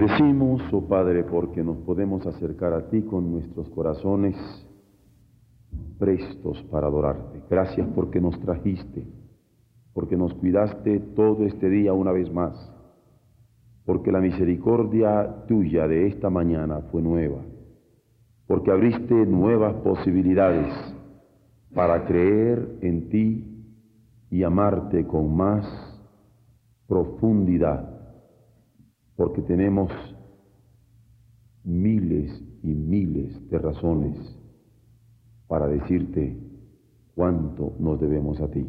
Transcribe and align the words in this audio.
Bendecimos, 0.00 0.62
oh 0.72 0.80
Padre, 0.88 1.24
porque 1.24 1.62
nos 1.62 1.76
podemos 1.78 2.26
acercar 2.26 2.72
a 2.72 2.88
ti 2.88 3.02
con 3.02 3.30
nuestros 3.30 3.68
corazones 3.68 4.34
prestos 5.98 6.62
para 6.70 6.86
adorarte. 6.86 7.42
Gracias 7.50 7.86
porque 7.94 8.18
nos 8.20 8.40
trajiste, 8.40 9.06
porque 9.92 10.16
nos 10.16 10.32
cuidaste 10.34 11.00
todo 11.14 11.44
este 11.44 11.68
día 11.68 11.92
una 11.92 12.12
vez 12.12 12.32
más, 12.32 12.54
porque 13.84 14.10
la 14.10 14.20
misericordia 14.20 15.44
tuya 15.46 15.86
de 15.86 16.06
esta 16.06 16.30
mañana 16.30 16.80
fue 16.90 17.02
nueva, 17.02 17.42
porque 18.46 18.70
abriste 18.70 19.14
nuevas 19.26 19.74
posibilidades 19.82 20.72
para 21.74 22.06
creer 22.06 22.78
en 22.80 23.10
ti 23.10 23.44
y 24.30 24.42
amarte 24.44 25.06
con 25.06 25.36
más 25.36 25.66
profundidad, 26.86 27.89
porque 29.20 29.42
tenemos 29.42 29.92
miles 31.62 32.42
y 32.62 32.68
miles 32.68 33.50
de 33.50 33.58
razones 33.58 34.16
para 35.46 35.68
decirte 35.68 36.38
cuánto 37.14 37.74
nos 37.78 38.00
debemos 38.00 38.40
a 38.40 38.50
ti. 38.50 38.66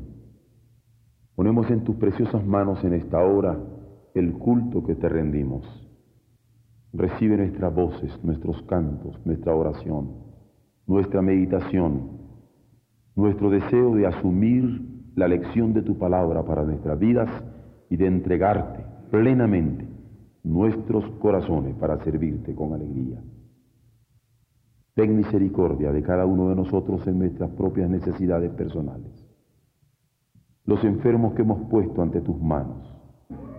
Ponemos 1.37 1.71
en 1.71 1.85
tus 1.85 1.95
preciosas 1.95 2.45
manos 2.45 2.83
en 2.83 2.95
esta 2.95 3.23
hora 3.23 3.57
el 4.13 4.33
culto 4.33 4.83
que 4.83 4.95
te 4.95 5.07
rendimos. 5.07 5.63
Recibe 6.91 7.37
nuestras 7.37 7.73
voces, 7.73 8.11
nuestros 8.21 8.61
cantos, 8.63 9.25
nuestra 9.25 9.55
oración, 9.55 10.17
nuestra 10.85 11.21
meditación, 11.21 12.19
nuestro 13.15 13.49
deseo 13.49 13.95
de 13.95 14.05
asumir 14.05 14.81
la 15.15 15.29
lección 15.29 15.71
de 15.71 15.81
tu 15.81 15.97
palabra 15.97 16.43
para 16.43 16.65
nuestras 16.65 16.99
vidas 16.99 17.29
y 17.89 17.95
de 17.95 18.07
entregarte 18.07 18.83
plenamente 19.11 19.90
nuestros 20.43 21.05
corazones 21.19 21.75
para 21.75 22.03
servirte 22.03 22.55
con 22.55 22.73
alegría. 22.73 23.21
Ten 24.95 25.15
misericordia 25.15 25.91
de 25.91 26.03
cada 26.03 26.25
uno 26.25 26.49
de 26.49 26.55
nosotros 26.55 27.05
en 27.07 27.19
nuestras 27.19 27.49
propias 27.51 27.89
necesidades 27.89 28.51
personales. 28.51 29.11
Los 30.65 30.83
enfermos 30.83 31.33
que 31.33 31.43
hemos 31.43 31.69
puesto 31.69 32.01
ante 32.01 32.21
tus 32.21 32.39
manos, 32.41 32.93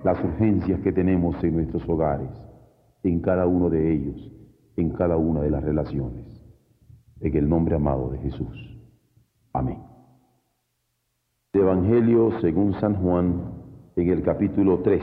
las 0.04 0.22
urgencias 0.22 0.80
que 0.80 0.92
tenemos 0.92 1.42
en 1.42 1.54
nuestros 1.54 1.88
hogares, 1.88 2.30
en 3.02 3.20
cada 3.20 3.46
uno 3.46 3.70
de 3.70 3.92
ellos, 3.92 4.32
en 4.76 4.90
cada 4.90 5.16
una 5.16 5.40
de 5.40 5.50
las 5.50 5.62
relaciones. 5.62 6.26
En 7.20 7.36
el 7.36 7.48
nombre 7.48 7.76
amado 7.76 8.10
de 8.10 8.18
Jesús. 8.18 8.78
Amén. 9.52 9.78
Evangelio 11.52 12.40
según 12.40 12.74
San 12.74 12.94
Juan, 12.96 13.52
en 13.96 14.08
el 14.08 14.22
capítulo 14.22 14.80
3. 14.80 15.02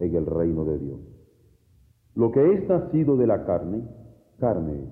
en 0.00 0.14
el 0.14 0.26
reino 0.26 0.64
de 0.64 0.78
Dios. 0.78 1.00
Lo 2.14 2.32
que 2.32 2.52
es 2.52 2.68
nacido 2.68 3.16
de 3.16 3.26
la 3.26 3.44
carne, 3.44 3.82
carne 4.38 4.82
es. 4.82 4.88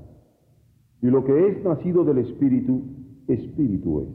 Y 1.03 1.06
lo 1.06 1.25
que 1.25 1.49
es 1.49 1.65
nacido 1.65 2.05
del 2.05 2.19
Espíritu, 2.19 2.83
Espíritu 3.28 4.00
es. 4.00 4.09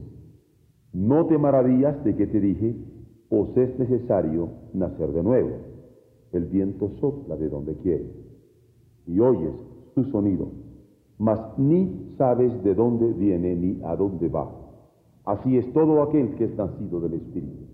No 0.94 1.26
te 1.28 1.38
maravillas 1.38 2.04
de 2.04 2.16
que 2.16 2.28
te 2.28 2.40
dije, 2.40 2.76
os 3.30 3.56
es 3.56 3.78
necesario 3.80 4.50
nacer 4.74 5.12
de 5.12 5.24
nuevo. 5.24 5.52
El 6.32 6.46
viento 6.46 6.92
sopla 7.00 7.36
de 7.36 7.50
donde 7.50 7.76
quiere 7.78 8.22
y 9.08 9.20
oyes 9.20 9.56
su 9.94 10.04
sonido, 10.06 10.52
mas 11.18 11.40
ni 11.58 12.14
sabes 12.18 12.64
de 12.64 12.76
dónde 12.76 13.12
viene 13.14 13.56
ni 13.56 13.82
a 13.84 13.96
dónde 13.96 14.30
va. 14.30 14.50
Así 15.26 15.58
es 15.58 15.72
todo 15.74 16.02
aquel 16.02 16.36
que 16.36 16.46
es 16.46 16.56
nacido 16.56 17.00
del 17.02 17.14
Espíritu. 17.14 17.66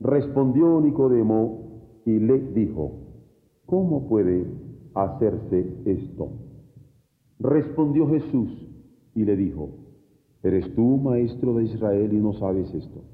Respondió 0.00 0.80
Nicodemo 0.80 1.71
y 2.04 2.18
le 2.18 2.38
dijo, 2.52 2.92
¿cómo 3.66 4.08
puede 4.08 4.44
hacerse 4.94 5.66
esto? 5.84 6.30
Respondió 7.38 8.08
Jesús 8.08 8.50
y 9.14 9.24
le 9.24 9.36
dijo, 9.36 9.70
¿eres 10.42 10.74
tú 10.74 10.98
maestro 10.98 11.54
de 11.54 11.64
Israel 11.64 12.12
y 12.12 12.18
no 12.18 12.32
sabes 12.34 12.72
esto? 12.74 13.04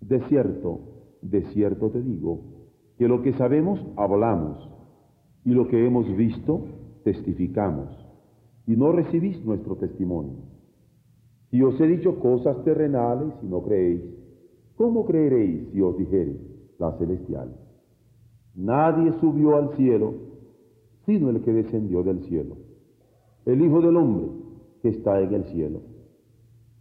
De 0.00 0.20
cierto, 0.28 0.80
de 1.22 1.42
cierto 1.52 1.90
te 1.90 2.02
digo, 2.02 2.40
que 2.98 3.08
lo 3.08 3.22
que 3.22 3.32
sabemos 3.34 3.80
hablamos 3.96 4.68
y 5.44 5.50
lo 5.50 5.68
que 5.68 5.86
hemos 5.86 6.14
visto 6.16 6.66
testificamos 7.04 7.88
y 8.66 8.76
no 8.76 8.92
recibís 8.92 9.44
nuestro 9.44 9.76
testimonio. 9.76 10.36
Si 11.50 11.62
os 11.62 11.80
he 11.80 11.86
dicho 11.86 12.20
cosas 12.20 12.62
terrenales 12.64 13.32
y 13.42 13.46
no 13.46 13.62
creéis, 13.62 14.02
¿cómo 14.76 15.04
creeréis 15.04 15.68
si 15.72 15.80
os 15.80 15.96
dijere 15.96 16.36
las 16.78 16.98
celestiales? 16.98 17.59
Nadie 18.54 19.12
subió 19.20 19.56
al 19.56 19.76
cielo, 19.76 20.14
sino 21.06 21.30
el 21.30 21.42
que 21.42 21.52
descendió 21.52 22.02
del 22.02 22.20
cielo, 22.24 22.56
el 23.46 23.62
Hijo 23.62 23.80
del 23.80 23.96
Hombre 23.96 24.26
que 24.82 24.88
está 24.88 25.20
en 25.20 25.32
el 25.34 25.44
cielo. 25.44 25.80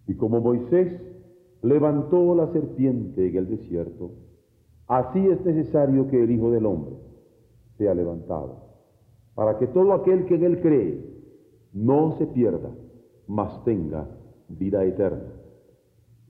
Y 0.08 0.16
como 0.16 0.40
Moisés 0.42 1.00
levantó 1.62 2.34
la 2.36 2.52
serpiente 2.52 3.28
en 3.28 3.36
el 3.36 3.48
desierto, 3.50 4.12
así 4.88 5.20
es 5.28 5.44
necesario 5.46 6.08
que 6.08 6.24
el 6.24 6.32
Hijo 6.32 6.52
del 6.52 6.66
Hombre 6.66 6.96
sea 7.78 7.94
levantado, 7.94 8.64
para 9.36 9.58
que 9.58 9.68
todo 9.68 9.94
aquel 9.94 10.26
que 10.26 10.36
en 10.36 10.44
él 10.44 10.62
cree 10.62 11.20
no 11.74 12.18
se 12.18 12.26
pierda, 12.28 12.72
mas 13.28 13.64
tenga 13.64 14.10
vida 14.48 14.84
eterna. 14.86 15.34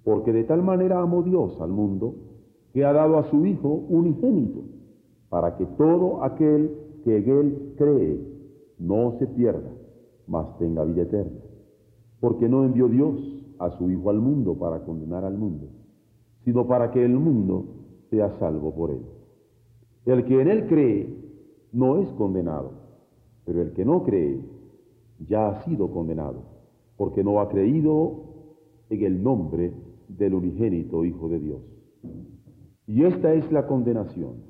Porque 0.03 0.33
de 0.33 0.43
tal 0.43 0.63
manera 0.63 1.01
amó 1.01 1.23
Dios 1.23 1.59
al 1.61 1.71
mundo 1.71 2.15
que 2.73 2.83
ha 2.83 2.93
dado 2.93 3.17
a 3.17 3.23
su 3.29 3.45
Hijo 3.45 3.69
unigénito 3.69 4.78
para 5.29 5.55
que 5.57 5.65
todo 5.65 6.23
aquel 6.23 6.75
que 7.03 7.17
en 7.17 7.29
él 7.29 7.73
cree 7.77 8.19
no 8.79 9.17
se 9.19 9.27
pierda, 9.27 9.71
mas 10.27 10.57
tenga 10.57 10.83
vida 10.83 11.03
eterna. 11.03 11.39
Porque 12.19 12.49
no 12.49 12.65
envió 12.65 12.87
Dios 12.87 13.15
a 13.59 13.69
su 13.71 13.89
Hijo 13.89 14.09
al 14.09 14.19
mundo 14.19 14.57
para 14.57 14.83
condenar 14.83 15.23
al 15.23 15.37
mundo, 15.37 15.67
sino 16.43 16.67
para 16.67 16.91
que 16.91 17.03
el 17.03 17.13
mundo 17.13 17.65
sea 18.09 18.37
salvo 18.39 18.73
por 18.73 18.91
él. 18.91 19.05
El 20.05 20.25
que 20.25 20.41
en 20.41 20.47
él 20.47 20.67
cree 20.67 21.13
no 21.71 21.97
es 21.97 22.09
condenado, 22.13 22.71
pero 23.45 23.61
el 23.61 23.73
que 23.73 23.85
no 23.85 24.03
cree 24.03 24.39
ya 25.27 25.49
ha 25.49 25.63
sido 25.65 25.91
condenado, 25.91 26.41
porque 26.97 27.23
no 27.23 27.39
ha 27.39 27.49
creído 27.49 28.23
en 28.89 29.03
el 29.03 29.21
nombre 29.21 29.73
del 30.07 30.33
unigénito 30.33 31.05
Hijo 31.05 31.29
de 31.29 31.39
Dios. 31.39 31.61
Y 32.87 33.03
esta 33.03 33.33
es 33.33 33.51
la 33.51 33.67
condenación 33.67 34.49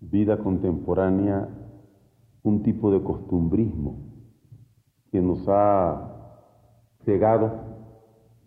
vida 0.00 0.38
contemporánea 0.38 1.48
un 2.42 2.62
tipo 2.62 2.90
de 2.90 3.02
costumbrismo 3.02 3.98
que 5.10 5.20
nos 5.20 5.44
ha 5.48 6.44
cegado 7.04 7.50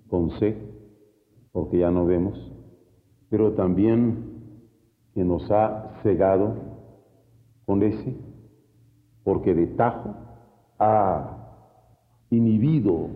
con 0.09 0.31
C, 0.39 0.57
porque 1.51 1.80
ya 1.80 1.92
no 1.92 2.06
vemos, 2.06 2.38
pero 3.30 3.53
también 3.53 4.31
que 5.13 5.24
nos 5.24 5.50
ha 5.51 6.00
cegado 6.03 6.56
con 7.65 7.83
S, 7.83 8.15
porque 9.24 9.54
de 9.54 9.68
tajo 9.68 10.15
ha 10.80 11.38
inhibido, 12.30 13.09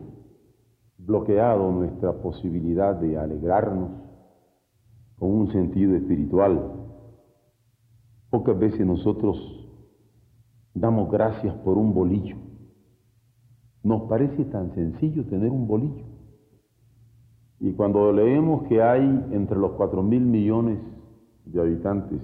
bloqueado 0.98 1.72
nuestra 1.72 2.14
posibilidad 2.14 2.96
de 2.96 3.18
alegrarnos 3.18 3.92
con 5.18 5.32
un 5.32 5.52
sentido 5.52 5.96
espiritual. 5.96 6.75
Pocas 8.30 8.58
veces 8.58 8.86
nosotros 8.86 9.38
damos 10.74 11.12
gracias 11.12 11.54
por 11.58 11.78
un 11.78 11.94
bolillo. 11.94 12.36
Nos 13.84 14.04
parece 14.10 14.46
tan 14.46 14.74
sencillo 14.74 15.26
tener 15.26 15.52
un 15.52 15.68
bolillo. 15.68 16.06
Y 17.60 17.72
cuando 17.74 18.12
leemos 18.12 18.68
que 18.68 18.82
hay 18.82 19.04
entre 19.32 19.58
los 19.58 19.72
cuatro 19.72 20.04
mil 20.04 20.22
millones 20.22 20.80
de 21.46 21.62
habitantes 21.62 22.20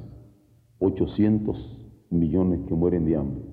800 0.80 2.08
millones 2.10 2.62
que 2.68 2.74
mueren 2.74 3.06
de 3.06 3.16
hambre, 3.16 3.46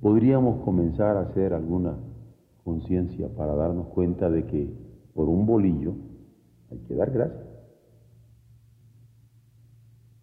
podríamos 0.00 0.64
comenzar 0.64 1.16
a 1.16 1.20
hacer 1.20 1.54
alguna 1.54 1.96
conciencia 2.64 3.28
para 3.34 3.54
darnos 3.54 3.86
cuenta 3.88 4.28
de 4.28 4.46
que 4.46 4.76
por 5.14 5.28
un 5.28 5.46
bolillo 5.46 5.94
hay 6.70 6.78
que 6.80 6.94
dar 6.94 7.10
gracias 7.10 7.51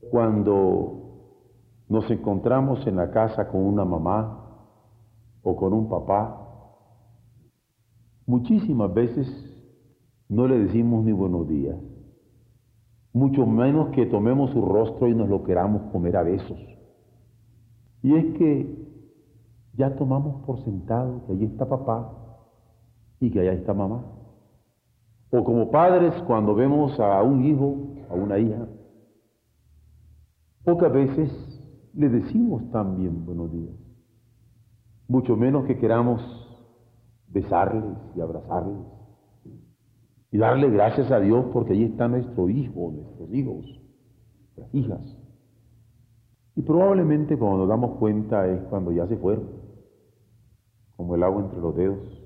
cuando 0.09 0.99
nos 1.87 2.09
encontramos 2.11 2.85
en 2.87 2.95
la 2.95 3.11
casa 3.11 3.47
con 3.47 3.61
una 3.61 3.85
mamá 3.85 4.45
o 5.41 5.55
con 5.55 5.73
un 5.73 5.89
papá, 5.89 6.47
muchísimas 8.25 8.93
veces 8.93 9.27
no 10.27 10.47
le 10.47 10.59
decimos 10.59 11.03
ni 11.03 11.11
buenos 11.11 11.47
días, 11.47 11.77
mucho 13.13 13.45
menos 13.45 13.89
que 13.89 14.05
tomemos 14.05 14.51
su 14.51 14.61
rostro 14.61 15.07
y 15.07 15.15
nos 15.15 15.27
lo 15.29 15.43
queramos 15.43 15.91
comer 15.91 16.17
a 16.17 16.23
besos. 16.23 16.59
Y 18.03 18.15
es 18.15 18.37
que 18.37 18.87
ya 19.73 19.95
tomamos 19.95 20.45
por 20.45 20.59
sentado 20.63 21.25
que 21.25 21.33
allí 21.33 21.45
está 21.45 21.67
papá 21.67 22.13
y 23.19 23.31
que 23.31 23.39
allá 23.39 23.53
está 23.53 23.73
mamá. 23.73 24.03
O 25.31 25.43
como 25.43 25.69
padres, 25.71 26.13
cuando 26.27 26.55
vemos 26.55 26.99
a 26.99 27.21
un 27.23 27.45
hijo, 27.45 27.75
a 28.09 28.13
una 28.13 28.37
hija, 28.37 28.67
Pocas 30.63 30.91
veces 30.91 31.31
le 31.93 32.09
decimos 32.09 32.69
también 32.71 33.25
buenos 33.25 33.51
días, 33.51 33.75
mucho 35.07 35.35
menos 35.35 35.65
que 35.65 35.77
queramos 35.77 36.21
besarles 37.27 37.97
y 38.15 38.21
abrazarles 38.21 38.85
y 40.31 40.37
darle 40.37 40.69
gracias 40.69 41.11
a 41.11 41.19
Dios 41.19 41.45
porque 41.51 41.73
allí 41.73 41.85
está 41.85 42.07
nuestro 42.07 42.49
hijo, 42.49 42.91
nuestros 42.91 43.33
hijos, 43.33 43.65
nuestras 44.41 44.75
hijas. 44.75 45.17
Y 46.55 46.61
probablemente 46.61 47.37
cuando 47.37 47.59
nos 47.59 47.69
damos 47.69 47.97
cuenta 47.97 48.47
es 48.47 48.61
cuando 48.63 48.91
ya 48.91 49.07
se 49.07 49.17
fueron, 49.17 49.47
como 50.97 51.15
el 51.15 51.23
agua 51.23 51.43
entre 51.43 51.59
los 51.59 51.75
dedos, 51.75 52.23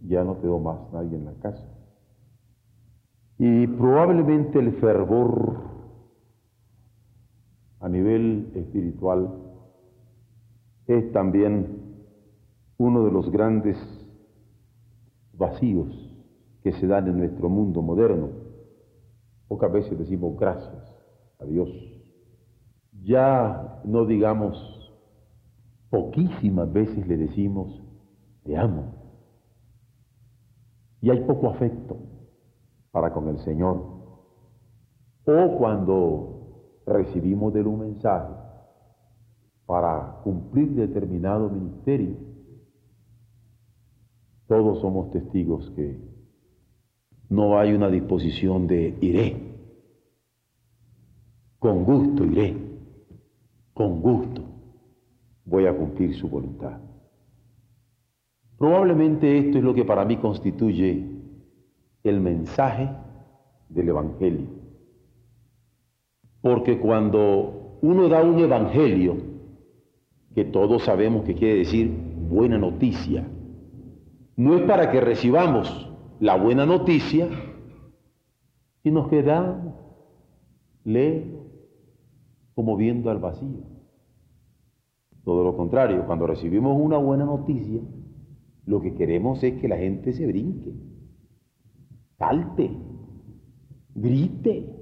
ya 0.00 0.24
no 0.24 0.40
quedó 0.40 0.58
más 0.58 0.92
nadie 0.92 1.16
en 1.16 1.24
la 1.24 1.34
casa. 1.34 1.66
Y 3.38 3.66
probablemente 3.68 4.58
el 4.58 4.72
fervor 4.80 5.69
a 7.80 7.88
nivel 7.88 8.52
espiritual 8.54 9.50
es 10.86 11.10
también 11.12 12.04
uno 12.76 13.04
de 13.04 13.10
los 13.10 13.30
grandes 13.30 13.76
vacíos 15.32 15.88
que 16.62 16.72
se 16.72 16.86
dan 16.86 17.08
en 17.08 17.18
nuestro 17.18 17.48
mundo 17.48 17.80
moderno. 17.82 18.30
Pocas 19.48 19.72
veces 19.72 19.98
decimos 19.98 20.38
gracias 20.38 20.94
a 21.38 21.44
Dios. 21.44 21.68
Ya 23.02 23.80
no 23.84 24.04
digamos, 24.04 24.56
poquísimas 25.88 26.70
veces 26.72 27.06
le 27.06 27.16
decimos, 27.16 27.82
te 28.44 28.56
amo. 28.56 28.94
Y 31.00 31.10
hay 31.10 31.20
poco 31.24 31.48
afecto 31.48 31.96
para 32.90 33.12
con 33.12 33.28
el 33.28 33.38
Señor. 33.38 33.76
O 35.24 35.56
cuando 35.58 36.39
recibimos 36.90 37.52
de 37.54 37.60
él 37.60 37.66
un 37.66 37.80
mensaje 37.80 38.34
para 39.66 40.20
cumplir 40.24 40.70
determinado 40.70 41.48
ministerio, 41.48 42.16
todos 44.46 44.80
somos 44.80 45.10
testigos 45.12 45.70
que 45.76 45.96
no 47.28 47.58
hay 47.58 47.72
una 47.72 47.88
disposición 47.88 48.66
de 48.66 48.98
iré, 49.00 49.56
con 51.60 51.84
gusto 51.84 52.24
iré, 52.24 52.56
con 53.72 54.00
gusto 54.02 54.42
voy 55.44 55.66
a 55.66 55.76
cumplir 55.76 56.14
su 56.14 56.28
voluntad. 56.28 56.80
Probablemente 58.58 59.38
esto 59.38 59.58
es 59.58 59.64
lo 59.64 59.72
que 59.72 59.84
para 59.84 60.04
mí 60.04 60.16
constituye 60.16 61.06
el 62.02 62.20
mensaje 62.20 62.90
del 63.68 63.88
Evangelio. 63.88 64.59
Porque 66.40 66.78
cuando 66.78 67.78
uno 67.82 68.08
da 68.08 68.22
un 68.22 68.38
evangelio, 68.38 69.16
que 70.34 70.44
todos 70.44 70.84
sabemos 70.84 71.24
que 71.24 71.34
quiere 71.34 71.58
decir 71.58 71.90
buena 72.28 72.58
noticia, 72.58 73.26
no 74.36 74.56
es 74.56 74.62
para 74.62 74.90
que 74.90 75.00
recibamos 75.00 75.90
la 76.20 76.36
buena 76.36 76.66
noticia 76.66 77.28
y 78.82 78.90
nos 78.90 79.08
quedamos 79.08 79.74
lejos, 80.84 81.46
como 82.54 82.76
viendo 82.76 83.10
al 83.10 83.18
vacío. 83.18 83.64
Todo 85.24 85.44
lo 85.44 85.56
contrario, 85.56 86.06
cuando 86.06 86.26
recibimos 86.26 86.78
una 86.80 86.96
buena 86.96 87.24
noticia, 87.24 87.80
lo 88.64 88.80
que 88.80 88.94
queremos 88.94 89.42
es 89.42 89.60
que 89.60 89.68
la 89.68 89.76
gente 89.76 90.12
se 90.12 90.26
brinque, 90.26 90.72
salte, 92.18 92.70
grite, 93.94 94.79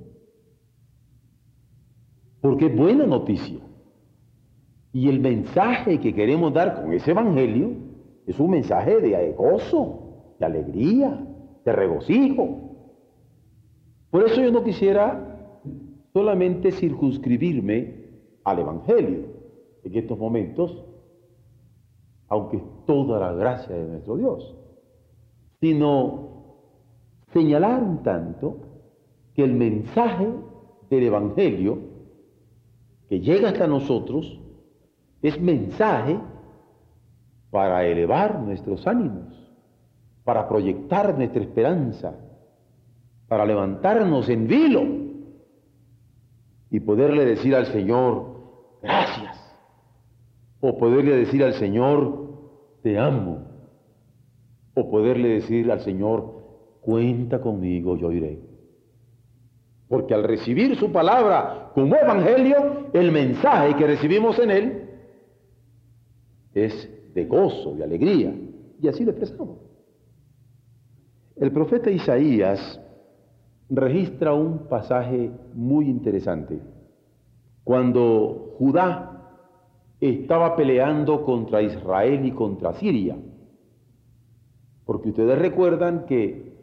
porque 2.41 2.67
es 2.67 2.77
buena 2.77 3.07
noticia. 3.07 3.59
Y 4.93 5.09
el 5.09 5.21
mensaje 5.21 6.01
que 6.01 6.15
queremos 6.15 6.53
dar 6.53 6.83
con 6.83 6.93
ese 6.93 7.11
evangelio 7.11 7.73
es 8.27 8.39
un 8.39 8.51
mensaje 8.51 9.01
de 9.01 9.33
gozo, 9.33 10.35
de 10.39 10.47
alegría, 10.47 11.27
de 11.65 11.73
regocijo. 11.73 12.77
Por 14.11 14.25
eso 14.25 14.41
yo 14.41 14.51
no 14.51 14.65
quisiera 14.65 15.61
solamente 16.13 16.73
circunscribirme 16.73 17.99
al 18.45 18.61
evangelio 18.61 19.27
en 19.85 19.95
estos 19.95 20.19
momentos, 20.19 20.85
aunque 22.29 22.57
es 22.57 22.63
toda 22.87 23.21
la 23.21 23.33
gracia 23.33 23.75
de 23.75 23.87
nuestro 23.87 24.17
Dios, 24.17 24.57
sino 25.61 26.29
señalar 27.33 27.83
un 27.83 28.03
tanto 28.03 28.59
que 29.35 29.45
el 29.45 29.55
mensaje 29.55 30.29
del 30.91 31.05
evangelio 31.05 31.79
que 33.09 33.21
llega 33.21 33.49
hasta 33.49 33.67
nosotros 33.67 34.41
es 35.23 35.41
mensaje 35.41 36.19
para 37.51 37.85
elevar 37.87 38.41
nuestros 38.41 38.87
ánimos, 38.87 39.35
para 40.25 40.49
proyectar 40.49 41.17
nuestra 41.17 41.43
esperanza, 41.43 42.15
para 43.27 43.47
levantarnos 43.47 44.29
en 44.29 44.47
vilo 44.47 44.83
y 46.71 46.81
poderle 46.81 47.25
decir 47.25 47.55
al 47.55 47.67
Señor, 47.67 48.79
gracias, 48.83 49.39
o 50.61 50.77
poderle 50.77 51.17
decir 51.17 51.43
al 51.43 51.55
Señor, 51.55 52.29
te 52.83 52.99
amo, 52.99 53.47
o 54.75 54.91
poderle 54.91 55.29
decir 55.29 55.71
al 55.73 55.81
Señor, 55.81 56.39
cuenta 56.83 57.41
conmigo, 57.41 57.97
yo 57.97 58.13
iré. 58.13 58.41
Porque 59.89 60.13
al 60.13 60.25
recibir 60.25 60.77
su 60.77 60.93
palabra 60.93 61.71
como 61.75 61.97
evangelio, 61.97 62.78
el 62.93 63.13
mensaje 63.13 63.77
que 63.77 63.87
recibimos 63.87 64.39
en 64.39 64.51
él 64.51 64.89
es 66.55 66.89
de 67.15 67.25
gozo, 67.27 67.75
de 67.75 67.85
alegría. 67.85 68.35
Y 68.81 68.89
así 68.89 69.05
lo 69.05 69.11
expresamos. 69.11 69.59
El 71.37 71.53
profeta 71.53 71.91
Isaías 71.91 72.81
registra 73.69 74.35
un 74.35 74.69
pasaje 74.69 75.31
muy 75.55 75.89
interesante. 75.89 76.61
Cuando 77.65 78.55
Judá 78.59 79.19
estaba 80.01 80.57
peleando 80.57 81.25
contra 81.25 81.63
Israel 81.63 82.25
y 82.25 82.33
contra 82.33 82.75
Siria. 82.75 83.17
Porque 84.85 85.11
ustedes 85.11 85.39
recuerdan 85.39 86.07
que 86.07 86.57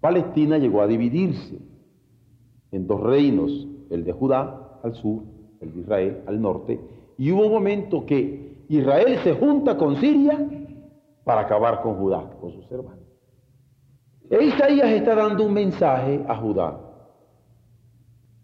Palestina 0.00 0.58
llegó 0.58 0.80
a 0.80 0.86
dividirse 0.86 1.58
en 2.70 2.86
dos 2.86 3.00
reinos, 3.00 3.66
el 3.90 4.04
de 4.04 4.12
Judá 4.12 4.80
al 4.82 4.94
sur, 4.94 5.22
el 5.60 5.74
de 5.74 5.80
Israel 5.80 6.22
al 6.26 6.40
norte, 6.40 6.80
y 7.16 7.32
hubo 7.32 7.46
un 7.46 7.52
momento 7.52 8.04
que 8.06 8.64
Israel 8.68 9.18
se 9.24 9.34
junta 9.34 9.76
con 9.76 9.96
Siria 9.96 10.38
para 11.24 11.42
acabar 11.42 11.82
con 11.82 11.96
Judá, 11.96 12.30
con 12.40 12.52
sus 12.52 12.70
hermanos. 12.70 13.04
E 14.30 14.44
Isaías 14.44 14.90
está 14.90 15.14
dando 15.14 15.46
un 15.46 15.54
mensaje 15.54 16.22
a 16.28 16.36
Judá, 16.36 16.78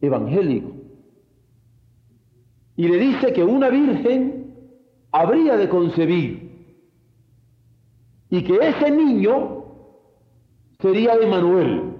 evangélico, 0.01 0.73
y 2.77 2.89
le 2.89 2.99
dice 2.99 3.33
que 3.33 3.45
una 3.45 3.69
virgen 3.69 4.55
habría 5.13 5.57
de 5.57 5.69
concebir 5.69 6.45
y 8.31 8.43
que 8.43 8.57
ese 8.57 8.91
niño 8.91 9.65
sería 10.81 11.15
Emanuel. 11.15 11.95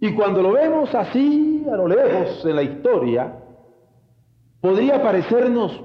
Y 0.00 0.14
cuando 0.14 0.42
lo 0.42 0.52
vemos 0.52 0.94
así, 0.94 1.66
a 1.70 1.76
lo 1.76 1.86
lejos 1.88 2.44
en 2.46 2.56
la 2.56 2.62
historia, 2.62 3.45
podría 4.66 5.00
parecernos 5.00 5.80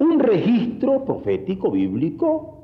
un 0.00 0.18
registro 0.18 1.04
profético 1.04 1.70
bíblico 1.70 2.56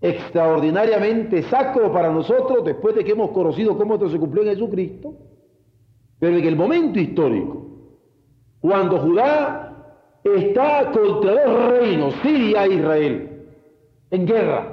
extraordinariamente 0.00 1.42
sacro 1.42 1.92
para 1.92 2.08
nosotros 2.08 2.64
después 2.64 2.94
de 2.94 3.02
que 3.02 3.10
hemos 3.10 3.30
conocido 3.30 3.76
cómo 3.76 3.94
esto 3.94 4.10
se 4.10 4.18
cumplió 4.20 4.44
en 4.44 4.50
Jesucristo, 4.50 5.12
pero 6.20 6.36
en 6.36 6.44
el 6.44 6.54
momento 6.54 7.00
histórico, 7.00 7.66
cuando 8.60 9.00
Judá 9.00 9.96
está 10.22 10.92
contra 10.92 11.44
dos 11.44 11.68
reinos, 11.80 12.14
Siria 12.22 12.64
e 12.64 12.74
Israel, 12.74 13.46
en 14.12 14.24
guerra, 14.24 14.72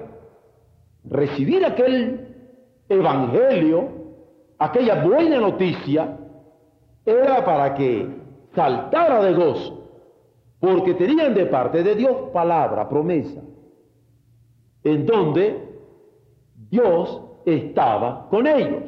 recibir 1.05 1.65
aquel 1.65 2.35
evangelio, 2.87 3.89
aquella 4.59 5.03
buena 5.03 5.39
noticia, 5.39 6.19
era 7.03 7.43
para 7.43 7.73
que 7.73 8.24
saltara 8.55 9.21
de 9.21 9.33
gozo, 9.33 9.83
porque 10.59 10.93
tenían 10.93 11.33
de 11.33 11.45
parte 11.45 11.83
de 11.83 11.95
Dios 11.95 12.29
palabra, 12.33 12.87
promesa, 12.89 13.41
en 14.83 15.05
donde 15.05 15.79
Dios 16.69 17.21
estaba 17.45 18.27
con 18.29 18.47
ellos. 18.47 18.83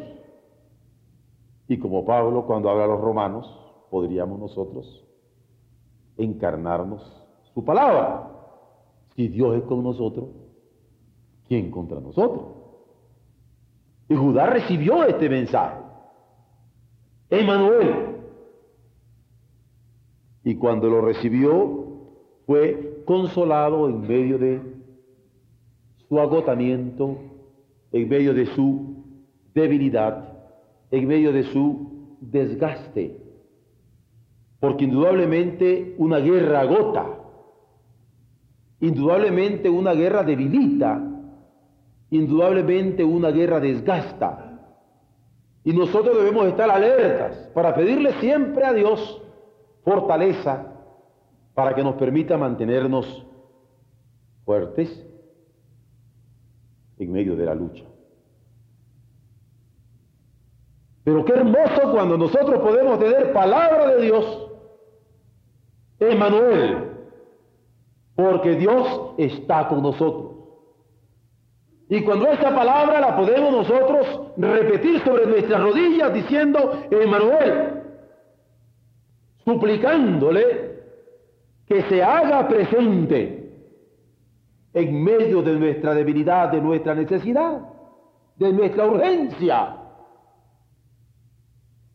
Y 1.67 1.77
como 1.77 2.05
Pablo 2.05 2.45
cuando 2.45 2.69
habla 2.69 2.85
a 2.85 2.87
los 2.87 3.01
romanos, 3.01 3.45
podríamos 3.91 4.39
nosotros 4.39 5.05
encarnarnos 6.17 7.01
su 7.53 7.63
palabra. 7.63 8.31
Si 9.15 9.27
Dios 9.27 9.57
es 9.57 9.63
con 9.63 9.83
nosotros, 9.83 10.29
¿quién 11.47 11.69
contra 11.71 11.99
nosotros? 11.99 12.45
Y 14.09 14.15
Judá 14.15 14.45
recibió 14.45 15.03
este 15.03 15.29
mensaje. 15.29 15.81
Emanuel. 17.29 18.16
Y 20.47 20.55
cuando 20.55 20.89
lo 20.89 21.01
recibió, 21.01 21.87
fue 22.45 23.03
consolado 23.03 23.89
en 23.89 23.99
medio 24.07 24.37
de 24.37 24.61
su 26.07 26.17
agotamiento, 26.17 27.17
en 27.91 28.07
medio 28.07 28.33
de 28.33 28.45
su 28.45 28.95
debilidad, 29.53 30.37
en 30.89 31.05
medio 31.05 31.33
de 31.33 31.43
su 31.43 32.15
desgaste. 32.21 33.17
Porque 34.61 34.85
indudablemente 34.85 35.95
una 35.97 36.19
guerra 36.19 36.61
agota, 36.61 37.05
indudablemente 38.79 39.69
una 39.69 39.93
guerra 39.95 40.23
debilita, 40.23 41.03
indudablemente 42.09 43.03
una 43.03 43.31
guerra 43.31 43.59
desgasta. 43.59 44.61
Y 45.65 45.73
nosotros 45.73 46.15
debemos 46.15 46.45
estar 46.47 46.71
alertas 46.71 47.51
para 47.53 47.75
pedirle 47.75 48.13
siempre 48.21 48.63
a 48.63 48.71
Dios 48.71 49.23
fortaleza 49.87 50.65
para 51.53 51.73
que 51.73 51.81
nos 51.81 51.95
permita 51.95 52.37
mantenernos 52.37 53.25
fuertes 54.43 54.89
en 56.99 57.09
medio 57.09 57.37
de 57.37 57.45
la 57.45 57.55
lucha. 57.55 57.85
Pero 61.05 61.23
qué 61.23 61.31
hermoso 61.31 61.89
cuando 61.93 62.17
nosotros 62.17 62.59
podemos 62.59 62.99
tener 62.99 63.31
palabra 63.31 63.87
de 63.95 64.01
Dios, 64.01 64.51
Emanuel, 65.99 66.91
porque 68.13 68.55
Dios 68.55 69.13
está 69.17 69.69
con 69.69 69.83
nosotros. 69.83 70.33
Y 71.87 72.03
cuando 72.03 72.27
esa 72.27 72.53
palabra 72.53 72.99
la 72.99 73.15
podemos 73.15 73.53
nosotros 73.53 74.33
repetir 74.35 75.01
sobre 75.05 75.27
nuestras 75.27 75.61
rodillas 75.61 76.13
diciendo, 76.13 76.73
Emanuel, 76.91 77.76
suplicándole 79.47 80.43
que 81.65 81.81
se 81.83 82.03
haga 82.03 82.49
presente 82.49 83.49
en 84.73 85.01
medio 85.01 85.41
de 85.41 85.57
nuestra 85.57 85.93
debilidad, 85.93 86.51
de 86.51 86.59
nuestra 86.59 86.93
necesidad, 86.93 87.61
de 88.35 88.51
nuestra 88.51 88.85
urgencia. 88.87 89.77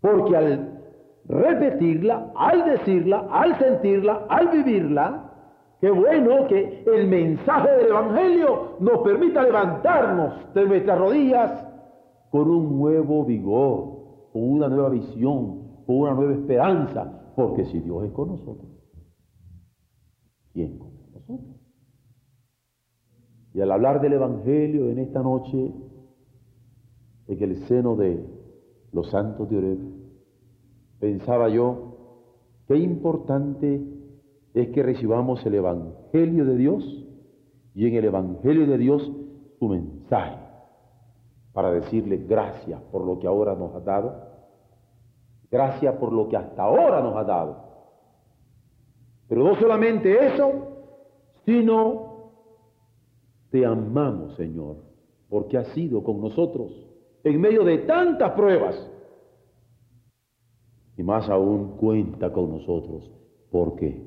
Porque 0.00 0.34
al 0.34 0.80
repetirla, 1.28 2.32
al 2.34 2.64
decirla, 2.64 3.28
al 3.30 3.58
sentirla, 3.58 4.24
al 4.30 4.48
vivirla, 4.48 5.30
qué 5.78 5.90
bueno 5.90 6.46
que 6.48 6.84
el 6.86 7.06
mensaje 7.06 7.70
del 7.70 7.88
Evangelio 7.88 8.76
nos 8.80 8.98
permita 9.00 9.42
levantarnos 9.42 10.54
de 10.54 10.64
nuestras 10.64 10.98
rodillas 10.98 11.66
con 12.30 12.48
un 12.48 12.78
nuevo 12.78 13.26
vigor, 13.26 14.30
con 14.32 14.52
una 14.52 14.68
nueva 14.68 14.88
visión, 14.88 15.60
con 15.84 15.96
una 15.96 16.14
nueva 16.14 16.32
esperanza, 16.32 17.18
porque 17.34 17.64
si 17.66 17.80
Dios 17.80 18.04
es 18.04 18.12
con 18.12 18.28
nosotros, 18.28 18.70
¿quién 20.52 20.78
con 20.78 20.94
nosotros? 20.96 21.40
Y 23.54 23.60
al 23.60 23.70
hablar 23.70 24.00
del 24.00 24.14
Evangelio 24.14 24.88
en 24.90 24.98
esta 24.98 25.22
noche, 25.22 25.72
en 27.28 27.42
el 27.42 27.66
seno 27.66 27.96
de 27.96 28.24
los 28.92 29.10
santos 29.10 29.48
de 29.50 29.58
Oreb, 29.58 29.78
pensaba 30.98 31.48
yo, 31.48 31.96
qué 32.66 32.76
importante 32.76 33.82
es 34.54 34.68
que 34.68 34.82
recibamos 34.82 35.44
el 35.44 35.54
Evangelio 35.54 36.44
de 36.44 36.56
Dios 36.56 37.08
y 37.74 37.86
en 37.86 37.94
el 37.94 38.04
Evangelio 38.06 38.66
de 38.66 38.78
Dios 38.78 39.12
su 39.58 39.68
mensaje 39.68 40.42
para 41.52 41.70
decirle 41.70 42.16
gracias 42.16 42.80
por 42.90 43.04
lo 43.04 43.18
que 43.18 43.26
ahora 43.26 43.54
nos 43.54 43.74
ha 43.74 43.80
dado, 43.80 44.31
gracias 45.52 45.94
por 45.96 46.12
lo 46.12 46.28
que 46.28 46.36
hasta 46.38 46.62
ahora 46.62 47.02
nos 47.02 47.14
ha 47.14 47.24
dado. 47.24 47.56
Pero 49.28 49.44
no 49.44 49.54
solamente 49.56 50.26
eso, 50.26 50.50
sino 51.44 52.32
te 53.50 53.66
amamos, 53.66 54.34
Señor, 54.34 54.78
porque 55.28 55.58
has 55.58 55.68
sido 55.68 56.02
con 56.02 56.22
nosotros 56.22 56.72
en 57.22 57.40
medio 57.40 57.64
de 57.64 57.78
tantas 57.78 58.32
pruebas. 58.32 58.90
Y 60.96 61.02
más 61.02 61.28
aún 61.28 61.76
cuenta 61.76 62.32
con 62.32 62.50
nosotros 62.50 63.10
porque 63.50 64.02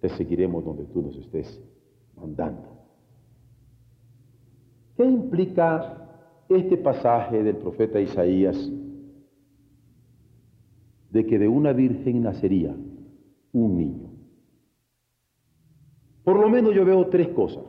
te 0.00 0.08
seguiremos 0.10 0.64
donde 0.64 0.84
tú 0.84 1.02
nos 1.02 1.16
estés 1.16 1.60
mandando. 2.16 2.68
¿Qué 4.96 5.04
implica 5.04 6.44
este 6.48 6.76
pasaje 6.76 7.42
del 7.42 7.56
profeta 7.56 8.00
Isaías 8.00 8.56
de 11.14 11.24
que 11.24 11.38
de 11.38 11.46
una 11.46 11.72
virgen 11.72 12.22
nacería 12.24 12.74
un 13.52 13.78
niño? 13.78 14.10
Por 16.24 16.40
lo 16.40 16.48
menos 16.48 16.74
yo 16.74 16.84
veo 16.84 17.06
tres 17.06 17.28
cosas. 17.28 17.62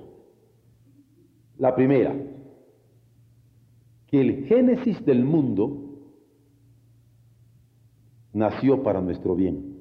La 1.59 1.75
primera, 1.75 2.15
que 4.07 4.19
el 4.19 4.45
génesis 4.45 5.05
del 5.05 5.23
mundo 5.23 5.77
nació 8.33 8.81
para 8.81 8.99
nuestro 8.99 9.35
bien. 9.35 9.75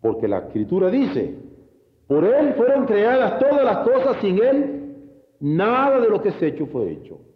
Porque 0.00 0.26
la 0.26 0.38
escritura 0.38 0.90
dice, 0.90 1.36
por 2.08 2.24
Él 2.24 2.52
fueron 2.54 2.84
creadas 2.84 3.38
todas 3.38 3.64
las 3.64 3.86
cosas, 3.86 4.16
sin 4.20 4.42
Él 4.42 4.96
nada 5.38 6.00
de 6.00 6.08
lo 6.08 6.20
que 6.20 6.30
es 6.30 6.42
hecho 6.42 6.66
fue 6.66 6.90
hecho. 6.90 7.29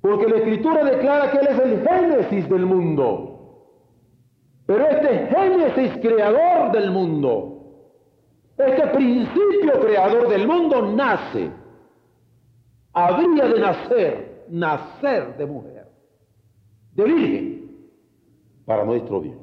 Porque 0.00 0.28
la 0.28 0.36
escritura 0.36 0.84
declara 0.84 1.30
que 1.30 1.38
Él 1.38 1.48
es 1.48 1.58
el 1.58 1.88
génesis 1.88 2.48
del 2.48 2.66
mundo. 2.66 3.38
Pero 4.66 4.86
este 4.86 5.26
génesis 5.28 5.98
creador 6.00 6.72
del 6.72 6.90
mundo, 6.90 7.58
este 8.58 8.86
principio 8.88 9.80
creador 9.80 10.28
del 10.28 10.46
mundo 10.46 10.92
nace, 10.94 11.50
habría 12.92 13.46
de 13.46 13.60
nacer, 13.60 14.44
nacer 14.50 15.36
de 15.36 15.46
mujer, 15.46 15.86
de 16.92 17.04
virgen, 17.04 17.70
para 18.66 18.84
nuestro 18.84 19.20
bien. 19.20 19.38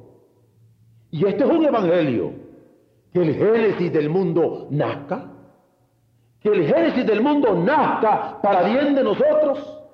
Y 1.10 1.26
este 1.26 1.44
es 1.44 1.50
un 1.50 1.66
evangelio, 1.66 2.34
que 3.12 3.22
el 3.22 3.34
génesis 3.36 3.92
del 3.94 4.10
mundo 4.10 4.68
nazca, 4.70 5.32
que 6.40 6.50
el 6.50 6.68
génesis 6.68 7.06
del 7.06 7.22
mundo 7.22 7.56
nazca 7.56 8.40
para 8.42 8.64
bien 8.64 8.94
de 8.94 9.04
nosotros, 9.04 9.85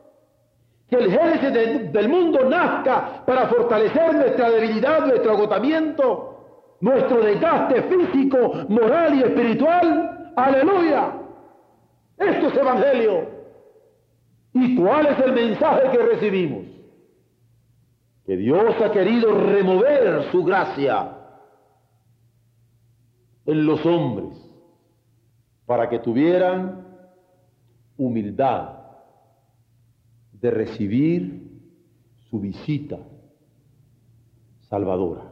que 0.91 0.98
el 0.98 1.10
génesis 1.10 1.93
del 1.93 2.10
mundo 2.10 2.50
nazca 2.50 3.24
para 3.25 3.48
fortalecer 3.48 4.13
nuestra 4.13 4.50
debilidad, 4.50 5.05
nuestro 5.05 5.31
agotamiento, 5.31 6.75
nuestro 6.81 7.21
desgaste 7.21 7.83
físico, 7.83 8.65
moral 8.67 9.15
y 9.15 9.21
espiritual. 9.24 10.33
Aleluya. 10.36 11.13
Esto 12.17 12.48
es 12.48 12.57
evangelio. 12.57 13.25
¿Y 14.53 14.75
cuál 14.75 15.07
es 15.07 15.19
el 15.19 15.31
mensaje 15.31 15.91
que 15.91 15.98
recibimos? 15.98 16.65
Que 18.25 18.36
Dios 18.36 18.75
ha 18.81 18.91
querido 18.91 19.33
remover 19.33 20.24
su 20.29 20.43
gracia 20.43 21.10
en 23.45 23.65
los 23.65 23.86
hombres 23.86 24.38
para 25.65 25.88
que 25.88 26.00
tuvieran 26.00 26.86
humildad 27.98 28.80
de 30.41 30.51
recibir 30.51 31.51
su 32.29 32.39
visita 32.39 32.98
salvadora. 34.62 35.24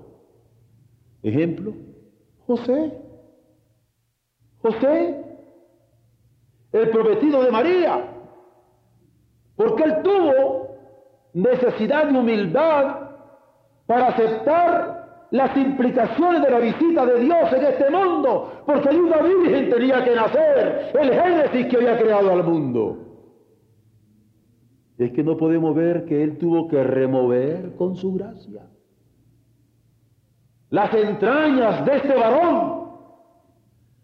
Ejemplo, 1.23 1.73
José. 2.45 2.93
José, 4.61 5.25
el 6.73 6.89
prometido 6.89 7.43
de 7.43 7.51
María, 7.51 8.05
porque 9.55 9.83
él 9.83 10.01
tuvo 10.03 10.67
necesidad 11.33 12.07
de 12.07 12.19
humildad 12.19 13.09
para 13.85 14.07
aceptar 14.07 15.27
las 15.31 15.55
implicaciones 15.55 16.41
de 16.41 16.49
la 16.49 16.59
visita 16.59 17.05
de 17.05 17.19
Dios 17.21 17.53
en 17.53 17.63
este 17.63 17.89
mundo, 17.89 18.63
porque 18.65 18.89
de 18.89 18.99
una 18.99 19.21
virgen 19.21 19.69
tenía 19.69 20.03
que 20.03 20.15
nacer 20.15 20.91
el 20.99 21.13
Génesis 21.13 21.67
que 21.67 21.77
había 21.77 21.97
creado 21.97 22.31
al 22.31 22.43
mundo 22.43 23.08
es 25.05 25.11
que 25.13 25.23
no 25.23 25.37
podemos 25.37 25.73
ver 25.73 26.05
que 26.05 26.21
Él 26.23 26.37
tuvo 26.37 26.67
que 26.67 26.83
remover 26.83 27.75
con 27.75 27.95
su 27.95 28.13
gracia 28.13 28.63
las 30.69 30.93
entrañas 30.93 31.83
de 31.85 31.95
este 31.95 32.13
varón 32.13 32.79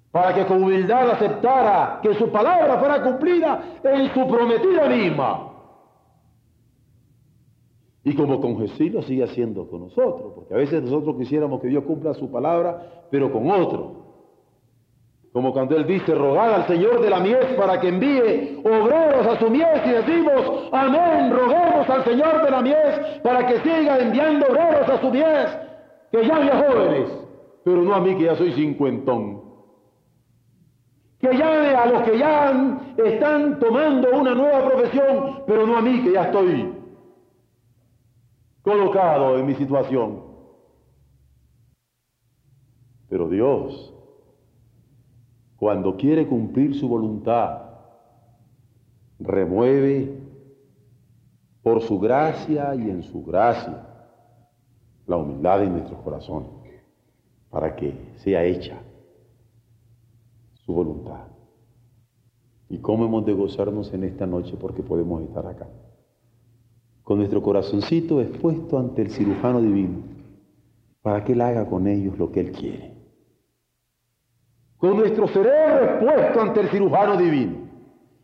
para 0.09 0.33
que 0.33 0.45
con 0.45 0.63
humildad 0.63 1.11
aceptara 1.11 1.99
que 2.01 2.13
su 2.15 2.31
palabra 2.31 2.79
fuera 2.79 3.03
cumplida 3.03 3.79
en 3.83 4.07
su 4.13 4.27
prometida 4.27 4.87
misma. 4.87 5.51
Y 8.03 8.15
como 8.15 8.39
con 8.39 8.57
Jesús 8.59 8.91
lo 8.91 9.01
sigue 9.01 9.23
haciendo 9.23 9.67
con 9.67 9.81
nosotros, 9.81 10.31
porque 10.33 10.53
a 10.53 10.57
veces 10.57 10.81
nosotros 10.83 11.17
quisiéramos 11.17 11.59
que 11.59 11.67
Dios 11.67 11.83
cumpla 11.83 12.13
su 12.13 12.31
palabra, 12.31 13.05
pero 13.11 13.31
con 13.31 13.49
otro. 13.49 14.04
Como 15.35 15.51
cuando 15.51 15.75
Él 15.75 15.85
dice, 15.85 16.15
rogad 16.15 16.53
al 16.53 16.65
Señor 16.65 17.01
de 17.01 17.09
la 17.09 17.19
mies 17.19 17.45
para 17.57 17.77
que 17.81 17.89
envíe 17.89 18.57
obreros 18.63 19.27
a 19.27 19.37
su 19.37 19.49
mies 19.49 19.85
y 19.85 19.89
decimos, 19.89 20.69
amén, 20.71 21.29
roguemos 21.29 21.89
al 21.89 22.05
Señor 22.05 22.41
de 22.41 22.51
la 22.51 22.61
mies 22.61 23.19
para 23.21 23.45
que 23.45 23.59
siga 23.59 23.97
enviando 23.99 24.45
obreros 24.47 24.87
a 24.87 25.01
su 25.01 25.11
mies, 25.11 25.57
que 26.09 26.23
llame 26.23 26.51
a 26.51 26.63
jóvenes, 26.63 27.09
pero 27.65 27.81
no 27.81 27.93
a 27.95 27.99
mí 27.99 28.15
que 28.15 28.24
ya 28.24 28.35
soy 28.37 28.53
cincuentón. 28.53 29.43
Que 31.19 31.33
llame 31.33 31.75
a 31.75 31.85
los 31.85 32.03
que 32.03 32.17
ya 32.17 32.79
están 32.95 33.59
tomando 33.59 34.17
una 34.17 34.33
nueva 34.35 34.69
profesión, 34.69 35.43
pero 35.45 35.67
no 35.67 35.75
a 35.75 35.81
mí 35.81 36.01
que 36.01 36.13
ya 36.13 36.24
estoy 36.27 36.74
colocado 38.61 39.37
en 39.37 39.45
mi 39.45 39.55
situación. 39.55 40.24
Pero 43.09 43.27
Dios 43.27 43.95
cuando 45.57 45.96
quiere 45.96 46.27
cumplir 46.27 46.75
su 46.75 46.87
voluntad, 46.87 47.61
remueve 49.20 50.20
por 51.63 51.81
su 51.81 52.00
gracia 52.00 52.75
y 52.75 52.89
en 52.89 53.03
su 53.03 53.24
gracia 53.24 53.87
la 55.07 55.18
humildad 55.18 55.63
en 55.63 55.74
nuestros 55.74 56.01
corazones 56.01 56.50
para 57.50 57.75
que 57.75 57.94
sea 58.18 58.44
hecha 58.44 58.81
su 60.53 60.74
voluntad. 60.74 61.27
¿Y 62.68 62.79
cómo 62.79 63.05
hemos 63.05 63.25
de 63.25 63.33
gozarnos 63.33 63.94
en 63.94 64.03
esta 64.03 64.25
noche 64.25 64.57
porque 64.59 64.83
podemos 64.83 65.22
estar 65.22 65.46
acá? 65.46 65.70
Con 67.03 67.20
nuestro 67.20 67.41
corazoncito 67.41 68.20
expuesto 68.20 68.77
ante 68.77 69.03
el 69.03 69.11
cirujano 69.11 69.61
divino 69.61 70.00
para 71.01 71.24
que 71.24 71.33
Él 71.33 71.41
haga 71.41 71.70
con 71.70 71.87
ellos 71.87 72.18
lo 72.18 72.31
que 72.31 72.41
Él 72.41 72.51
quiere 72.51 72.95
con 74.85 74.98
nuestro 74.98 75.27
cerebro 75.29 75.83
expuesto 75.83 76.41
ante 76.41 76.59
el 76.61 76.69
cirujano 76.69 77.17
divino, 77.17 77.57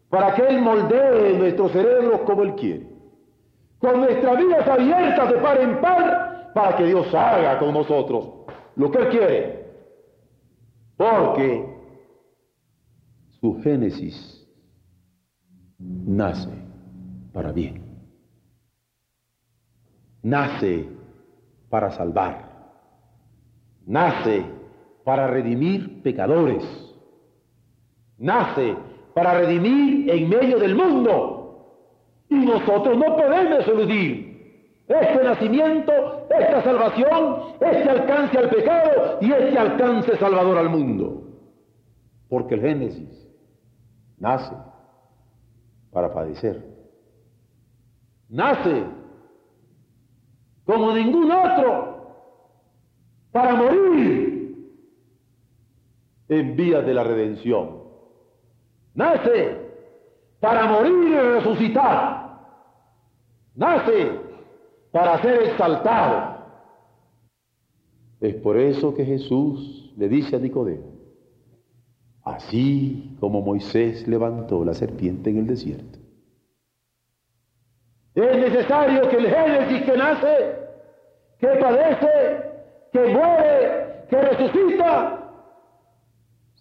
para 0.09 0.35
que 0.35 0.43
Él 0.43 0.61
moldee 0.61 1.35
nuestros 1.35 1.71
cerebros 1.71 2.21
como 2.21 2.43
Él 2.43 2.53
quiere, 2.53 2.87
con 3.79 3.99
nuestras 3.99 4.37
vidas 4.37 4.67
abiertas 4.67 5.29
de 5.31 5.37
par 5.39 5.59
en 5.59 5.81
par, 5.81 6.51
para 6.53 6.77
que 6.77 6.85
Dios 6.85 7.11
haga 7.15 7.57
con 7.57 7.73
nosotros 7.73 8.45
lo 8.75 8.91
que 8.91 8.99
Él 8.99 9.09
quiere, 9.09 9.65
porque 10.97 11.65
su 13.39 13.59
génesis 13.63 14.47
nace 15.79 16.51
para 17.33 17.51
bien, 17.51 17.83
nace 20.21 20.87
para 21.71 21.89
salvar, 21.89 22.51
nace 23.87 24.60
para 25.03 25.27
redimir 25.27 26.01
pecadores. 26.03 26.63
Nace 28.17 28.75
para 29.13 29.39
redimir 29.39 30.09
en 30.09 30.29
medio 30.29 30.59
del 30.59 30.75
mundo. 30.75 31.37
Y 32.29 32.35
nosotros 32.35 32.97
no 32.97 33.15
podemos 33.17 33.67
eludir 33.67 34.31
este 34.87 35.23
nacimiento, 35.23 36.27
esta 36.29 36.63
salvación, 36.63 37.55
este 37.59 37.89
alcance 37.89 38.37
al 38.37 38.49
pecado 38.49 39.17
y 39.21 39.31
este 39.31 39.57
alcance 39.57 40.17
salvador 40.17 40.57
al 40.57 40.69
mundo. 40.69 41.23
Porque 42.29 42.55
el 42.55 42.61
Génesis 42.61 43.29
nace 44.17 44.55
para 45.91 46.13
padecer. 46.13 46.65
Nace 48.29 48.85
como 50.65 50.93
ningún 50.93 51.31
otro 51.31 51.91
para 53.31 53.55
morir 53.55 54.30
en 56.31 56.55
vías 56.55 56.85
de 56.85 56.93
la 56.93 57.03
redención. 57.03 57.81
Nace 58.93 59.57
para 60.39 60.65
morir 60.65 61.09
y 61.09 61.17
resucitar. 61.17 62.39
Nace 63.55 64.11
para 64.91 65.21
ser 65.21 65.43
exaltado. 65.43 66.41
Es 68.21 68.35
por 68.35 68.57
eso 68.57 68.93
que 68.93 69.03
Jesús 69.03 69.93
le 69.97 70.07
dice 70.07 70.35
a 70.35 70.39
Nicodemo, 70.39 70.93
así 72.23 73.17
como 73.19 73.41
Moisés 73.41 74.07
levantó 74.07 74.63
la 74.63 74.73
serpiente 74.73 75.31
en 75.31 75.39
el 75.39 75.47
desierto. 75.47 75.99
Es 78.15 78.37
necesario 78.37 79.09
que 79.09 79.17
el 79.17 79.27
Génesis 79.27 79.81
que 79.83 79.97
nace, 79.97 80.55
que 81.39 81.47
padece, 81.47 82.51
que 82.93 82.99
muere, 82.99 84.05
que 84.09 84.21
resucita, 84.21 85.20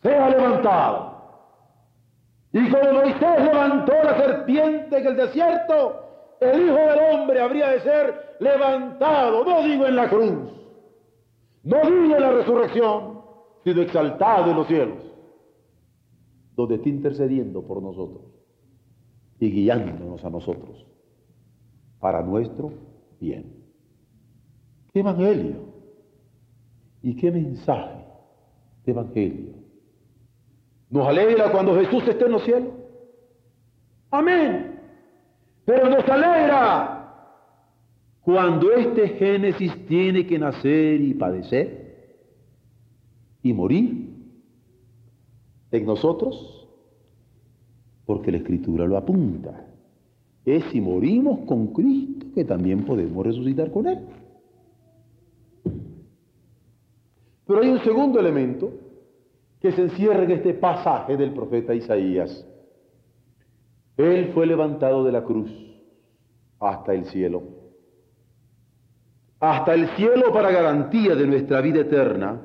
sea 0.02 0.30
levantado. 0.30 1.10
Y 2.52 2.70
como 2.70 2.92
Moisés 2.92 3.44
levantó 3.44 3.92
la 4.02 4.16
serpiente 4.16 4.98
en 4.98 5.06
el 5.06 5.16
desierto, 5.16 6.00
el 6.40 6.62
Hijo 6.62 6.74
del 6.74 6.98
Hombre 7.12 7.40
habría 7.40 7.68
de 7.70 7.80
ser 7.80 8.36
levantado, 8.40 9.44
no 9.44 9.62
digo 9.62 9.86
en 9.86 9.96
la 9.96 10.08
cruz, 10.08 10.50
no 11.62 11.80
digo 11.82 12.16
en 12.16 12.22
la 12.22 12.32
resurrección, 12.32 13.20
sino 13.62 13.82
exaltado 13.82 14.50
en 14.50 14.56
los 14.56 14.66
cielos, 14.66 14.98
donde 16.56 16.76
está 16.76 16.88
intercediendo 16.88 17.62
por 17.62 17.82
nosotros 17.82 18.22
y 19.38 19.50
guiándonos 19.50 20.24
a 20.24 20.30
nosotros 20.30 20.86
para 22.00 22.22
nuestro 22.22 22.72
bien. 23.20 23.54
¿Qué 24.92 25.00
evangelio? 25.00 25.70
¿Y 27.02 27.14
qué 27.14 27.30
mensaje 27.30 28.04
de 28.84 28.92
evangelio? 28.92 29.59
Nos 30.90 31.06
alegra 31.06 31.52
cuando 31.52 31.76
Jesús 31.76 32.06
esté 32.08 32.26
en 32.26 32.32
los 32.32 32.42
cielos. 32.42 32.72
Amén. 34.10 34.80
Pero 35.64 35.88
nos 35.88 36.08
alegra 36.08 37.00
cuando 38.22 38.72
este 38.72 39.08
Génesis 39.10 39.86
tiene 39.86 40.26
que 40.26 40.38
nacer 40.38 41.00
y 41.00 41.14
padecer 41.14 42.18
y 43.42 43.52
morir 43.52 44.10
en 45.70 45.86
nosotros, 45.86 46.68
porque 48.04 48.32
la 48.32 48.38
Escritura 48.38 48.86
lo 48.86 48.96
apunta. 48.96 49.66
Es 50.44 50.64
si 50.72 50.80
morimos 50.80 51.40
con 51.46 51.68
Cristo 51.68 52.26
que 52.34 52.44
también 52.44 52.84
podemos 52.84 53.24
resucitar 53.24 53.70
con 53.70 53.86
Él. 53.86 54.00
Pero 57.46 57.62
hay 57.62 57.68
un 57.68 57.80
segundo 57.80 58.18
elemento 58.18 58.72
que 59.60 59.72
se 59.72 59.82
encierra 59.82 60.24
en 60.24 60.30
este 60.32 60.54
pasaje 60.54 61.16
del 61.16 61.34
profeta 61.34 61.74
Isaías. 61.74 62.46
Él 63.96 64.30
fue 64.32 64.46
levantado 64.46 65.04
de 65.04 65.12
la 65.12 65.22
cruz 65.22 65.50
hasta 66.58 66.94
el 66.94 67.04
cielo. 67.06 67.42
Hasta 69.38 69.74
el 69.74 69.88
cielo 69.90 70.32
para 70.32 70.50
garantía 70.50 71.14
de 71.14 71.26
nuestra 71.26 71.60
vida 71.60 71.80
eterna, 71.80 72.40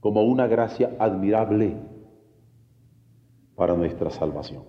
como 0.00 0.22
una 0.22 0.46
gracia 0.46 0.96
admirable 1.00 1.76
para 3.56 3.74
nuestra 3.74 4.10
salvación. 4.10 4.64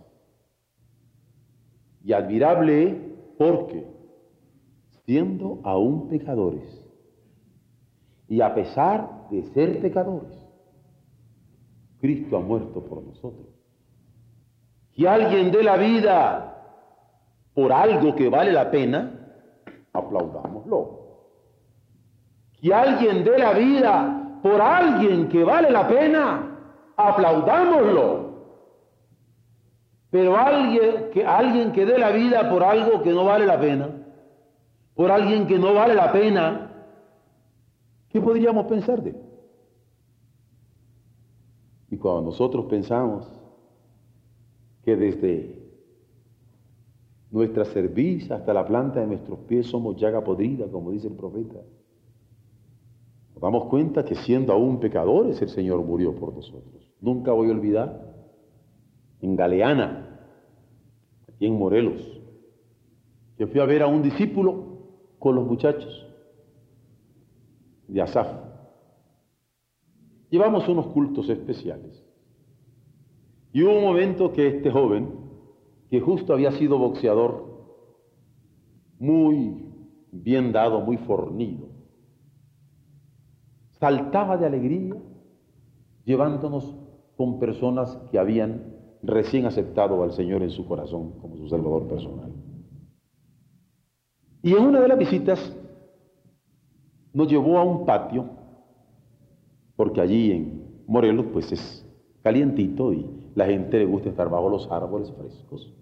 Y 2.03 2.13
admirable 2.13 3.15
porque, 3.37 3.85
siendo 5.05 5.59
aún 5.63 6.09
pecadores, 6.09 6.83
y 8.27 8.41
a 8.41 8.53
pesar 8.55 9.27
de 9.29 9.43
ser 9.53 9.79
pecadores, 9.79 10.46
Cristo 11.99 12.37
ha 12.37 12.41
muerto 12.41 12.83
por 12.83 13.03
nosotros. 13.03 13.47
Que 14.93 15.07
alguien 15.07 15.51
dé 15.51 15.63
la 15.63 15.77
vida 15.77 16.57
por 17.53 17.71
algo 17.71 18.15
que 18.15 18.29
vale 18.29 18.51
la 18.51 18.69
pena, 18.69 19.11
aplaudámoslo. 19.93 21.07
Que 22.59 22.73
alguien 22.73 23.23
dé 23.23 23.37
la 23.37 23.53
vida 23.53 24.39
por 24.41 24.61
alguien 24.61 25.27
que 25.29 25.43
vale 25.43 25.71
la 25.71 25.87
pena, 25.87 26.57
aplaudámoslo. 26.95 28.27
Pero 30.09 30.37
alguien 30.37 31.09
que, 31.11 31.25
alguien 31.25 31.71
que 31.71 31.85
dé 31.85 31.97
la 31.97 32.11
vida 32.11 32.49
por 32.49 32.63
algo 32.63 33.01
que 33.01 33.11
no 33.11 33.25
vale 33.25 33.45
la 33.45 33.59
pena, 33.59 33.89
por 34.95 35.11
alguien 35.11 35.47
que 35.47 35.59
no 35.59 35.73
vale 35.73 35.93
la 35.93 36.11
pena, 36.11 36.71
¿qué 38.09 38.21
podríamos 38.21 38.65
pensar 38.67 39.01
de 39.01 39.11
él? 39.11 39.27
Y 41.97 41.99
cuando 41.99 42.21
nosotros 42.21 42.65
pensamos 42.65 43.27
que 44.83 44.95
desde 44.95 45.67
nuestra 47.31 47.65
cerviz 47.65 48.29
hasta 48.29 48.53
la 48.53 48.67
planta 48.67 48.99
de 48.99 49.07
nuestros 49.07 49.39
pies 49.47 49.65
somos 49.65 49.95
llaga 49.95 50.23
podrida, 50.23 50.67
como 50.67 50.91
dice 50.91 51.07
el 51.07 51.15
profeta, 51.15 51.59
nos 53.33 53.41
damos 53.41 53.65
cuenta 53.65 54.05
que 54.05 54.13
siendo 54.13 54.53
aún 54.53 54.79
pecadores 54.79 55.41
el 55.41 55.49
Señor 55.49 55.83
murió 55.83 56.13
por 56.13 56.35
nosotros. 56.35 56.93
Nunca 57.01 57.31
voy 57.31 57.47
a 57.47 57.53
olvidar 57.53 58.15
en 59.21 59.35
Galeana, 59.35 60.19
aquí 61.27 61.47
en 61.47 61.57
Morelos, 61.57 62.21
que 63.39 63.47
fui 63.47 63.59
a 63.59 63.65
ver 63.65 63.81
a 63.81 63.87
un 63.87 64.03
discípulo 64.03 64.83
con 65.17 65.33
los 65.33 65.47
muchachos 65.47 66.07
de 67.87 67.99
Asaf. 68.03 68.46
Llevamos 70.29 70.67
unos 70.67 70.87
cultos 70.87 71.29
especiales. 71.29 72.03
Y 73.53 73.63
hubo 73.63 73.77
un 73.77 73.83
momento 73.83 74.33
que 74.33 74.47
este 74.47 74.69
joven, 74.69 75.09
que 75.89 76.01
justo 76.01 76.33
había 76.33 76.51
sido 76.51 76.77
boxeador, 76.77 77.47
muy 78.99 79.65
bien 80.11 80.51
dado, 80.51 80.81
muy 80.81 80.97
fornido, 80.97 81.69
saltaba 83.79 84.37
de 84.37 84.45
alegría 84.47 84.95
llevándonos 86.03 86.75
con 87.15 87.39
personas 87.39 87.97
que 88.11 88.19
habían 88.19 88.75
recién 89.03 89.45
aceptado 89.45 90.03
al 90.03 90.13
Señor 90.13 90.41
en 90.41 90.49
su 90.49 90.65
corazón 90.65 91.19
como 91.19 91.37
su 91.37 91.47
Salvador 91.47 91.87
personal. 91.87 92.33
Y 94.41 94.53
en 94.53 94.63
una 94.63 94.79
de 94.79 94.87
las 94.87 94.97
visitas 94.97 95.55
nos 97.13 97.27
llevó 97.27 97.57
a 97.57 97.63
un 97.63 97.85
patio 97.85 98.36
porque 99.77 100.01
allí 100.01 100.31
en 100.31 100.63
Morelos 100.87 101.27
pues 101.31 101.51
es 101.53 101.85
calientito 102.23 102.91
y 102.91 103.05
la 103.35 103.45
gente 103.45 103.77
le 103.77 103.85
gusta 103.85 104.09
estar 104.09 104.29
bajo 104.29 104.49
los 104.49 104.69
árboles 104.69 105.13
frescos. 105.13 105.73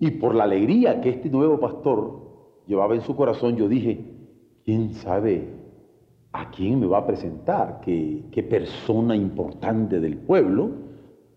Y 0.00 0.12
por 0.12 0.34
la 0.34 0.44
alegría 0.44 1.00
que 1.00 1.10
este 1.10 1.30
nuevo 1.30 1.60
pastor 1.60 2.62
llevaba 2.66 2.94
en 2.94 3.02
su 3.02 3.14
corazón, 3.14 3.56
yo 3.56 3.68
dije, 3.68 4.04
¿quién 4.64 4.94
sabe 4.94 5.48
a 6.32 6.50
quién 6.50 6.80
me 6.80 6.86
va 6.86 6.98
a 6.98 7.06
presentar? 7.06 7.80
¿Qué, 7.82 8.24
qué 8.32 8.42
persona 8.42 9.14
importante 9.14 10.00
del 10.00 10.16
pueblo 10.16 10.70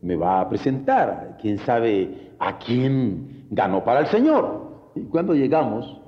me 0.02 0.16
va 0.16 0.42
a 0.42 0.50
presentar? 0.50 1.38
¿Quién 1.42 1.58
sabe 1.60 2.34
a 2.40 2.58
quién 2.58 3.46
ganó 3.52 3.84
para 3.84 4.02
el 4.02 4.08
Señor? 4.08 4.92
Y 4.96 5.02
cuando 5.02 5.34
llegamos, 5.34 6.02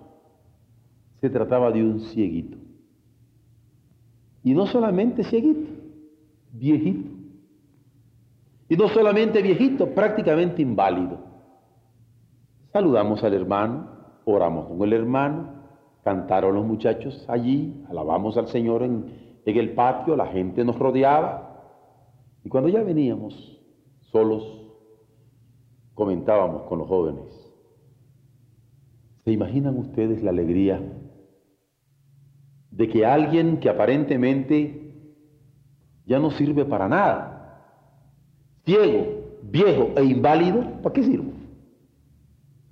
se 1.20 1.30
trataba 1.30 1.72
de 1.72 1.84
un 1.84 2.00
cieguito. 2.00 2.61
Y 4.44 4.54
no 4.54 4.66
solamente 4.68 5.24
cieguito, 5.24 5.70
viejito. 6.52 7.10
Y 8.70 8.76
no 8.76 8.88
solamente 8.88 9.42
viejito, 9.42 9.94
prácticamente 9.94 10.62
inválido. 10.62 11.20
Saludamos 12.72 13.24
al 13.24 13.34
hermano, 13.34 13.90
oramos 14.26 14.68
con 14.68 14.82
el 14.82 14.94
hermano, 14.94 15.50
cantaron 16.04 16.56
los 16.56 16.66
muchachos 16.66 17.26
allí, 17.28 17.84
alabamos 17.90 18.38
al 18.38 18.48
Señor 18.48 18.84
en, 18.84 19.42
en 19.46 19.58
el 19.58 19.74
patio, 19.74 20.16
la 20.16 20.28
gente 20.28 20.64
nos 20.64 20.80
rodeaba. 20.80 21.50
Y 22.44 22.50
cuando 22.50 22.70
ya 22.70 22.82
veníamos 22.82 23.62
solos, 24.12 24.66
comentábamos 25.94 26.64
con 26.64 26.80
los 26.80 26.88
jóvenes. 26.88 27.42
¿Se 29.24 29.32
imaginan 29.32 29.78
ustedes 29.78 30.24
la 30.24 30.32
alegría 30.32 30.82
de 32.72 32.88
que 32.90 33.06
alguien 33.06 33.58
que 33.60 33.70
aparentemente 33.70 34.94
ya 36.06 36.20
no 36.20 36.32
sirve 36.32 36.66
para 36.66 36.88
nada, 36.88 37.62
ciego, 38.66 39.40
viejo 39.44 39.92
e 39.96 40.04
inválido, 40.04 40.82
¿para 40.82 40.94
qué 40.94 41.04
sirve? 41.04 41.32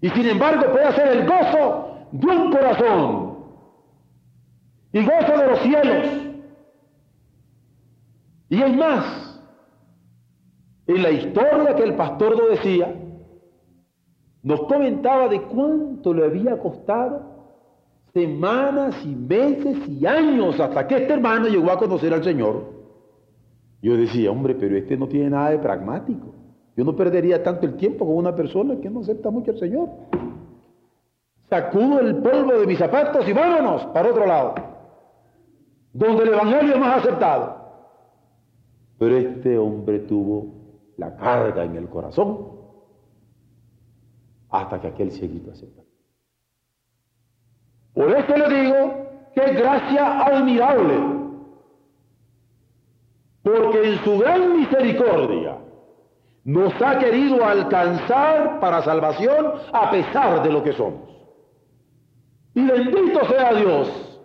Y 0.01 0.09
sin 0.09 0.27
embargo 0.27 0.71
puede 0.71 0.91
ser 0.93 1.07
el 1.09 1.27
gozo 1.27 2.07
de 2.11 2.27
un 2.27 2.51
corazón 2.51 3.39
y 4.93 5.05
gozo 5.05 5.37
de 5.37 5.47
los 5.47 5.59
cielos. 5.59 6.07
Y 8.49 8.61
es 8.61 8.75
más, 8.75 9.41
en 10.87 11.03
la 11.03 11.11
historia 11.11 11.75
que 11.75 11.83
el 11.83 11.95
pastor 11.95 12.37
nos 12.37 12.49
decía, 12.49 12.95
nos 14.41 14.61
comentaba 14.61 15.27
de 15.27 15.41
cuánto 15.43 16.13
le 16.13 16.25
había 16.25 16.57
costado 16.57 17.38
semanas 18.13 18.95
y 19.05 19.15
meses 19.15 19.87
y 19.87 20.05
años 20.05 20.59
hasta 20.59 20.87
que 20.87 20.97
este 20.97 21.13
hermano 21.13 21.47
llegó 21.47 21.71
a 21.71 21.77
conocer 21.77 22.13
al 22.13 22.23
Señor. 22.23 22.79
Yo 23.81 23.95
decía, 23.95 24.31
hombre, 24.31 24.55
pero 24.55 24.75
este 24.75 24.97
no 24.97 25.07
tiene 25.07 25.29
nada 25.29 25.51
de 25.51 25.59
pragmático. 25.59 26.33
Yo 26.75 26.83
no 26.83 26.95
perdería 26.95 27.43
tanto 27.43 27.65
el 27.65 27.75
tiempo 27.75 28.05
con 28.05 28.15
una 28.15 28.35
persona 28.35 28.79
que 28.79 28.89
no 28.89 29.01
acepta 29.01 29.29
mucho 29.29 29.51
al 29.51 29.59
Señor. 29.59 29.89
Sacudo 31.49 31.99
el 31.99 32.17
polvo 32.17 32.53
de 32.53 32.67
mis 32.67 32.77
zapatos 32.77 33.27
y 33.27 33.33
vámonos 33.33 33.85
para 33.87 34.09
otro 34.09 34.25
lado, 34.25 34.55
donde 35.93 36.23
el 36.23 36.29
Evangelio 36.29 36.73
es 36.75 36.79
más 36.79 36.99
aceptado. 36.99 37.57
Pero 38.97 39.17
este 39.17 39.57
hombre 39.57 39.99
tuvo 39.99 40.47
la 40.97 41.15
carga 41.15 41.63
en 41.63 41.75
el 41.75 41.87
corazón 41.87 42.59
hasta 44.49 44.79
que 44.79 44.87
aquel 44.87 45.11
cieguito 45.11 45.51
aceptó. 45.51 45.88
Por 47.99 48.15
eso 48.15 48.37
le 48.37 48.61
digo 48.61 49.07
que 49.35 49.41
gracia 49.55 50.21
admirable, 50.21 50.95
porque 53.43 53.89
en 53.89 54.03
su 54.05 54.19
gran 54.19 54.57
misericordia 54.57 55.57
nos 56.45 56.81
ha 56.81 56.97
querido 56.97 57.45
alcanzar 57.45 58.61
para 58.61 58.83
salvación 58.83 59.51
a 59.73 59.91
pesar 59.91 60.41
de 60.43 60.49
lo 60.49 60.63
que 60.63 60.71
somos. 60.71 61.09
Y 62.55 62.65
bendito 62.65 63.25
sea 63.25 63.53
Dios, 63.55 64.21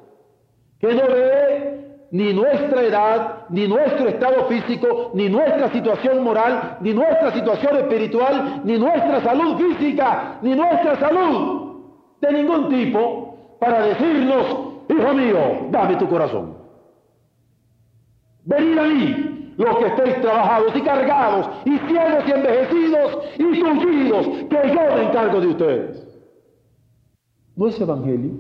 que 0.79 0.95
no 0.95 1.09
ve 1.09 2.07
ni 2.13 2.33
nuestra 2.33 2.81
edad, 2.81 3.39
ni 3.49 3.67
nuestro 3.67 4.07
estado 4.07 4.45
físico, 4.47 5.11
ni 5.15 5.29
nuestra 5.29 5.73
situación 5.73 6.23
moral, 6.23 6.79
ni 6.81 6.95
nuestra 6.95 7.33
situación 7.33 7.79
espiritual, 7.79 8.61
ni 8.63 8.79
nuestra 8.79 9.21
salud 9.21 9.59
física, 9.59 10.39
ni 10.43 10.55
nuestra 10.55 10.95
salud 11.01 11.73
de 12.21 12.33
ningún 12.33 12.69
tipo, 12.69 13.34
para 13.59 13.87
decirnos, 13.87 14.47
hijo 14.89 15.15
mío, 15.15 15.69
dame 15.71 15.97
tu 15.97 16.09
corazón. 16.09 16.57
Venid 18.45 18.79
a 18.79 18.83
mí, 18.83 19.55
los 19.57 19.79
que 19.79 19.87
estéis 19.87 20.21
trabajados 20.21 20.77
y 20.77 20.81
cargados 20.83 21.51
y 21.65 21.79
ciegos 21.79 22.25
y 22.27 22.31
envejecidos 22.31 23.19
y 23.39 23.61
tullidos, 23.63 24.27
que 24.27 24.69
yo 24.69 24.97
me 24.97 25.03
encargo 25.05 25.41
de 25.41 25.47
ustedes. 25.47 26.07
¿No 27.57 27.69
es 27.69 27.81
evangelio? 27.81 28.33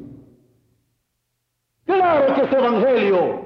Claro 1.86 2.34
que 2.34 2.40
es 2.42 2.52
evangelio. 2.52 3.44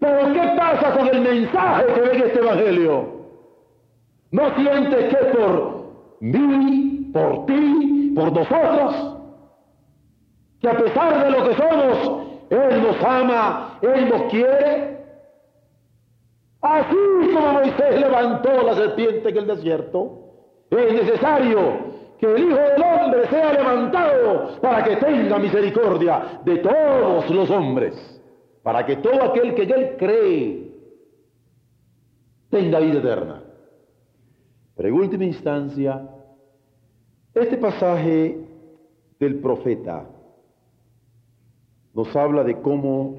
Pero 0.00 0.32
¿qué 0.32 0.54
pasa 0.56 0.96
con 0.96 1.06
el 1.06 1.20
mensaje 1.20 1.86
que 1.94 2.00
ve 2.00 2.26
este 2.26 2.38
evangelio? 2.40 3.22
¿No 4.32 4.54
sientes 4.56 5.14
que 5.14 5.24
por 5.26 5.84
mí, 6.20 7.10
por 7.12 7.46
ti, 7.46 8.12
por 8.16 8.32
nosotros, 8.32 9.11
que 10.62 10.68
a 10.68 10.78
pesar 10.78 11.24
de 11.24 11.30
lo 11.30 11.48
que 11.48 11.56
somos, 11.56 12.26
Él 12.48 12.82
nos 12.82 13.02
ama, 13.02 13.78
Él 13.82 14.08
nos 14.08 14.22
quiere? 14.30 14.96
Así 16.60 16.96
como 17.34 17.52
Moisés 17.54 18.00
levantó 18.00 18.62
la 18.62 18.74
serpiente 18.74 19.28
en 19.28 19.36
el 19.36 19.46
desierto, 19.48 20.18
es 20.70 20.92
necesario 20.92 21.92
que 22.16 22.26
el 22.26 22.44
Hijo 22.44 22.54
del 22.54 22.82
Hombre 22.82 23.28
sea 23.28 23.52
levantado 23.52 24.60
para 24.60 24.84
que 24.84 24.96
tenga 24.96 25.38
misericordia 25.40 26.40
de 26.44 26.58
todos 26.58 27.28
los 27.30 27.50
hombres, 27.50 28.22
para 28.62 28.86
que 28.86 28.96
todo 28.96 29.20
aquel 29.24 29.56
que 29.56 29.64
en 29.64 29.72
él 29.72 29.96
cree 29.98 30.72
tenga 32.50 32.78
vida 32.78 33.00
eterna. 33.00 33.42
Pero 34.76 34.88
en 34.88 34.94
última 34.94 35.24
instancia, 35.24 36.08
este 37.34 37.56
pasaje 37.56 38.38
del 39.18 39.40
profeta 39.40 40.06
nos 41.94 42.14
habla 42.16 42.44
de 42.44 42.60
cómo 42.60 43.16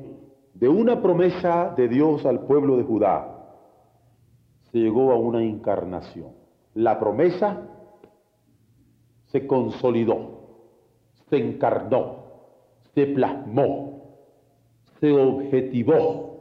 de 0.53 0.69
una 0.69 1.01
promesa 1.01 1.73
de 1.75 1.87
Dios 1.87 2.25
al 2.25 2.41
pueblo 2.41 2.77
de 2.77 2.83
Judá 2.83 3.33
se 4.71 4.79
llegó 4.79 5.11
a 5.11 5.15
una 5.15 5.43
encarnación. 5.43 6.31
La 6.73 6.99
promesa 6.99 7.61
se 9.27 9.45
consolidó, 9.45 10.41
se 11.29 11.37
encarnó, 11.37 12.23
se 12.93 13.07
plasmó, 13.07 14.17
se 14.99 15.11
objetivó. 15.11 16.33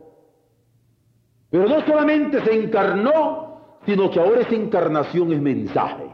Pero 1.51 1.69
no 1.69 1.81
solamente 1.83 2.41
se 2.45 2.55
encarnó, 2.55 3.79
sino 3.85 4.11
que 4.11 4.21
ahora 4.21 4.41
esa 4.41 4.55
encarnación 4.55 5.33
es 5.33 5.41
mensaje 5.41 6.07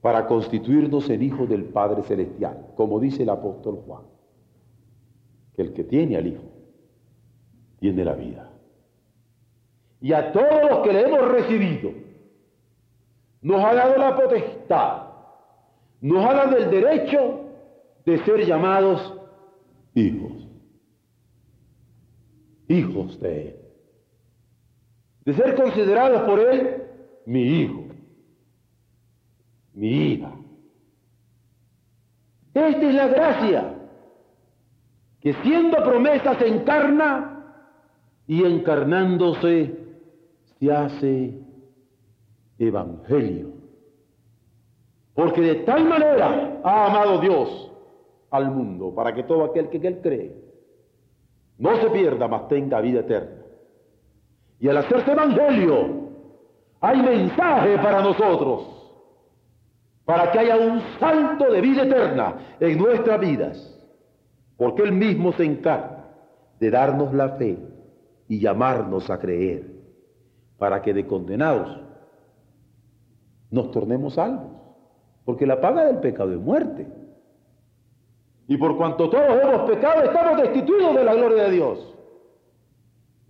para 0.00 0.26
constituirnos 0.26 1.08
en 1.08 1.22
hijos 1.22 1.48
del 1.48 1.64
Padre 1.64 2.02
Celestial, 2.02 2.72
como 2.76 3.00
dice 3.00 3.22
el 3.22 3.30
apóstol 3.30 3.82
Juan, 3.86 4.02
que 5.56 5.62
el 5.62 5.72
que 5.72 5.84
tiene 5.84 6.16
al 6.16 6.26
Hijo 6.26 6.44
tiene 7.80 8.04
la 8.04 8.12
vida. 8.14 8.52
Y 10.00 10.12
a 10.12 10.30
todos 10.32 10.70
los 10.70 10.78
que 10.80 10.92
le 10.92 11.00
hemos 11.02 11.28
recibido, 11.28 11.92
nos 13.42 13.64
ha 13.64 13.74
dado 13.74 13.96
la 13.96 14.16
potestad 14.16 15.06
nos 16.00 16.24
ha 16.24 16.34
dado 16.34 16.56
el 16.56 16.70
derecho 16.70 17.40
de 18.04 18.18
ser 18.24 18.46
llamados 18.46 19.14
hijos. 19.94 20.32
Hijos 22.68 23.18
de 23.20 23.48
Él. 23.48 23.56
De 25.24 25.34
ser 25.34 25.54
considerados 25.54 26.22
por 26.22 26.38
Él 26.38 26.82
mi 27.24 27.42
hijo, 27.42 27.86
mi 29.74 30.12
hija. 30.12 30.32
Esta 32.54 32.88
es 32.88 32.94
la 32.94 33.08
gracia 33.08 33.74
que 35.20 35.32
siendo 35.42 35.76
promesa 35.82 36.38
se 36.38 36.46
encarna 36.46 37.44
y 38.26 38.44
encarnándose 38.44 39.76
se 40.58 40.72
hace 40.72 41.40
evangelio. 42.58 43.52
Porque 45.14 45.40
de 45.40 45.54
tal 45.56 45.88
manera 45.88 46.60
ha 46.62 46.86
amado 46.86 47.20
Dios 47.20 47.72
al 48.30 48.50
mundo 48.50 48.94
para 48.94 49.14
que 49.14 49.22
todo 49.22 49.44
aquel 49.44 49.68
que 49.68 49.78
él 49.86 50.00
cree 50.02 50.46
no 51.58 51.76
se 51.76 51.88
pierda, 51.90 52.28
mas 52.28 52.48
tenga 52.48 52.80
vida 52.80 53.00
eterna. 53.00 53.42
Y 54.60 54.68
al 54.68 54.76
hacerse 54.78 55.12
evangelio, 55.12 56.06
hay 56.80 57.02
mensaje 57.02 57.78
para 57.78 58.02
nosotros, 58.02 58.64
para 60.04 60.30
que 60.30 60.38
haya 60.38 60.56
un 60.56 60.80
salto 61.00 61.50
de 61.50 61.60
vida 61.60 61.82
eterna 61.82 62.34
en 62.60 62.78
nuestras 62.78 63.20
vidas, 63.20 63.75
porque 64.56 64.82
Él 64.82 64.92
mismo 64.92 65.32
se 65.32 65.44
encarga 65.44 66.08
de 66.58 66.70
darnos 66.70 67.12
la 67.12 67.30
fe 67.30 67.58
y 68.28 68.40
llamarnos 68.40 69.10
a 69.10 69.18
creer, 69.18 69.70
para 70.58 70.82
que 70.82 70.94
de 70.94 71.06
condenados 71.06 71.80
nos 73.50 73.70
tornemos 73.70 74.14
salvos. 74.14 74.52
Porque 75.24 75.46
la 75.46 75.60
paga 75.60 75.84
del 75.84 75.98
pecado 75.98 76.32
es 76.32 76.40
muerte. 76.40 76.86
Y 78.48 78.56
por 78.56 78.76
cuanto 78.76 79.10
todos 79.10 79.42
hemos 79.42 79.68
pecado, 79.68 80.04
estamos 80.04 80.40
destituidos 80.40 80.94
de 80.94 81.04
la 81.04 81.14
gloria 81.14 81.44
de 81.44 81.50
Dios. 81.50 81.94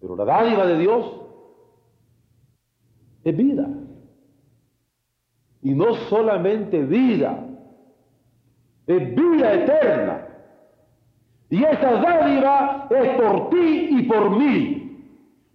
Pero 0.01 0.15
la 0.15 0.25
dádiva 0.25 0.67
de 0.67 0.79
Dios 0.79 1.21
es 3.25 3.37
vida. 3.37 3.67
Y 5.63 5.75
no 5.75 5.95
solamente 6.11 6.83
vida, 6.83 7.45
es 8.87 9.15
vida 9.15 9.55
eterna. 9.55 10.26
Y 11.51 11.63
esa 11.63 11.91
dádiva 11.93 12.87
es 12.91 13.09
por 13.21 13.51
ti 13.51 13.89
y 13.91 14.03
por 14.03 14.31
mí. 14.31 14.83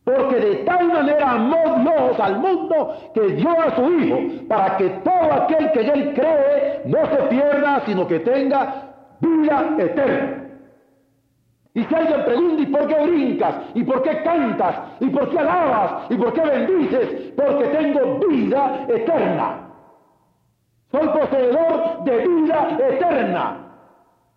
Porque 0.03 0.35
de 0.35 0.55
tal 0.63 0.87
manera 0.87 1.31
amó 1.31 1.81
Dios 1.81 2.19
al 2.19 2.39
mundo 2.39 2.95
que 3.13 3.21
dio 3.35 3.51
a 3.51 3.75
su 3.75 3.91
Hijo, 3.93 4.47
para 4.47 4.77
que 4.77 4.89
todo 4.89 5.33
aquel 5.33 5.71
que 5.71 5.79
él 5.81 6.13
cree 6.15 6.81
no 6.85 7.05
se 7.05 7.23
pierda, 7.29 7.83
sino 7.85 8.07
que 8.07 8.19
tenga 8.19 8.93
vida 9.19 9.75
eterna. 9.77 10.37
Y 11.73 11.83
si 11.83 11.95
alguien 11.95 12.25
pregunta, 12.25 12.61
¿y 12.63 12.65
por 12.65 12.87
qué 12.87 12.95
brincas? 12.95 13.55
¿Y 13.75 13.83
por 13.83 14.03
qué 14.03 14.23
cantas? 14.23 14.75
¿Y 14.99 15.09
por 15.09 15.29
qué 15.29 15.39
alabas? 15.39 16.03
¿Y 16.09 16.15
por 16.15 16.33
qué 16.33 16.41
bendices? 16.41 17.33
Porque 17.37 17.65
tengo 17.67 18.19
vida 18.27 18.85
eterna. 18.89 19.69
Soy 20.91 21.07
poseedor 21.07 22.03
de 22.03 22.27
vida 22.27 22.77
eterna. 22.89 23.70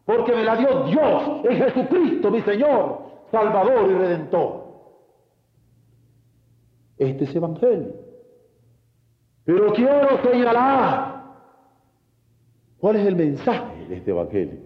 Porque 0.05 0.35
me 0.35 0.45
la 0.45 0.57
dio 0.57 0.85
Dios 0.85 1.45
en 1.45 1.57
Jesucristo, 1.57 2.31
mi 2.31 2.43
Señor, 2.43 3.05
Salvador 3.31 3.91
y 3.91 3.95
Redentor. 3.95 4.65
Este 6.99 7.25
es 7.25 7.35
Evangelio. 7.35 7.95
Pero 9.45 9.73
quiero 9.73 10.23
señalar 10.23 11.23
cuál 12.79 12.97
es 12.97 13.07
el 13.07 13.17
mensaje 13.17 13.87
de 13.87 13.97
este 13.97 14.11
Evangelio. 14.11 14.61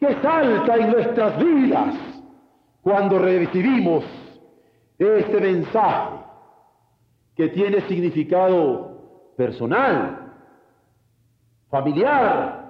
¿Qué 0.00 0.14
salta 0.20 0.76
en 0.76 0.90
nuestras 0.90 1.38
vidas 1.38 1.94
cuando 2.82 3.18
recibimos 3.18 4.04
este 4.98 5.40
mensaje 5.40 6.16
que 7.36 7.48
tiene 7.48 7.80
significado 7.82 9.32
personal, 9.36 10.32
familiar, 11.70 12.61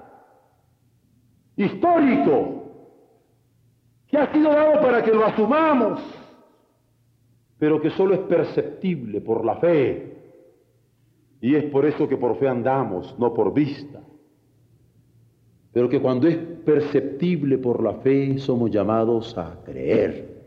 histórico, 1.57 2.62
que 4.09 4.19
ha 4.19 4.33
sido 4.33 4.51
dado 4.51 4.81
para 4.81 5.03
que 5.03 5.12
lo 5.12 5.25
asumamos 5.25 6.01
pero 7.62 7.81
que 7.81 7.91
solo 7.91 8.15
es 8.15 8.21
perceptible 8.23 9.21
por 9.21 9.45
la 9.45 9.55
fe. 9.55 10.17
Y 11.41 11.55
es 11.55 11.62
por 11.67 11.87
eso 11.87 12.09
que 12.09 12.17
por 12.17 12.37
fe 12.37 12.49
andamos, 12.49 13.17
no 13.21 13.33
por 13.33 13.55
vista. 13.55 14.03
Pero 15.73 15.88
que 15.88 16.03
cuando 16.03 16.27
es 16.27 16.37
perceptible 16.37 17.59
por 17.59 17.81
la 17.81 17.95
fe, 18.01 18.37
somos 18.38 18.69
llamados 18.69 19.38
a 19.38 19.62
creer. 19.65 20.43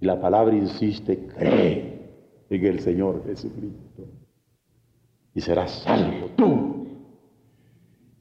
Y 0.00 0.06
la 0.06 0.20
palabra 0.20 0.54
insiste, 0.54 1.26
cree 1.26 2.08
en 2.48 2.64
el 2.64 2.78
Señor 2.78 3.24
Jesucristo. 3.26 4.04
Y 5.34 5.40
serás 5.40 5.72
salvo 5.82 6.28
tú 6.36 6.86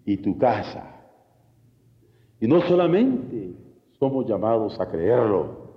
y 0.05 0.17
tu 0.17 0.39
casa. 0.39 0.96
Y 2.39 2.47
no 2.47 2.61
solamente 2.61 3.55
somos 3.99 4.27
llamados 4.27 4.79
a 4.79 4.87
creerlo, 4.87 5.67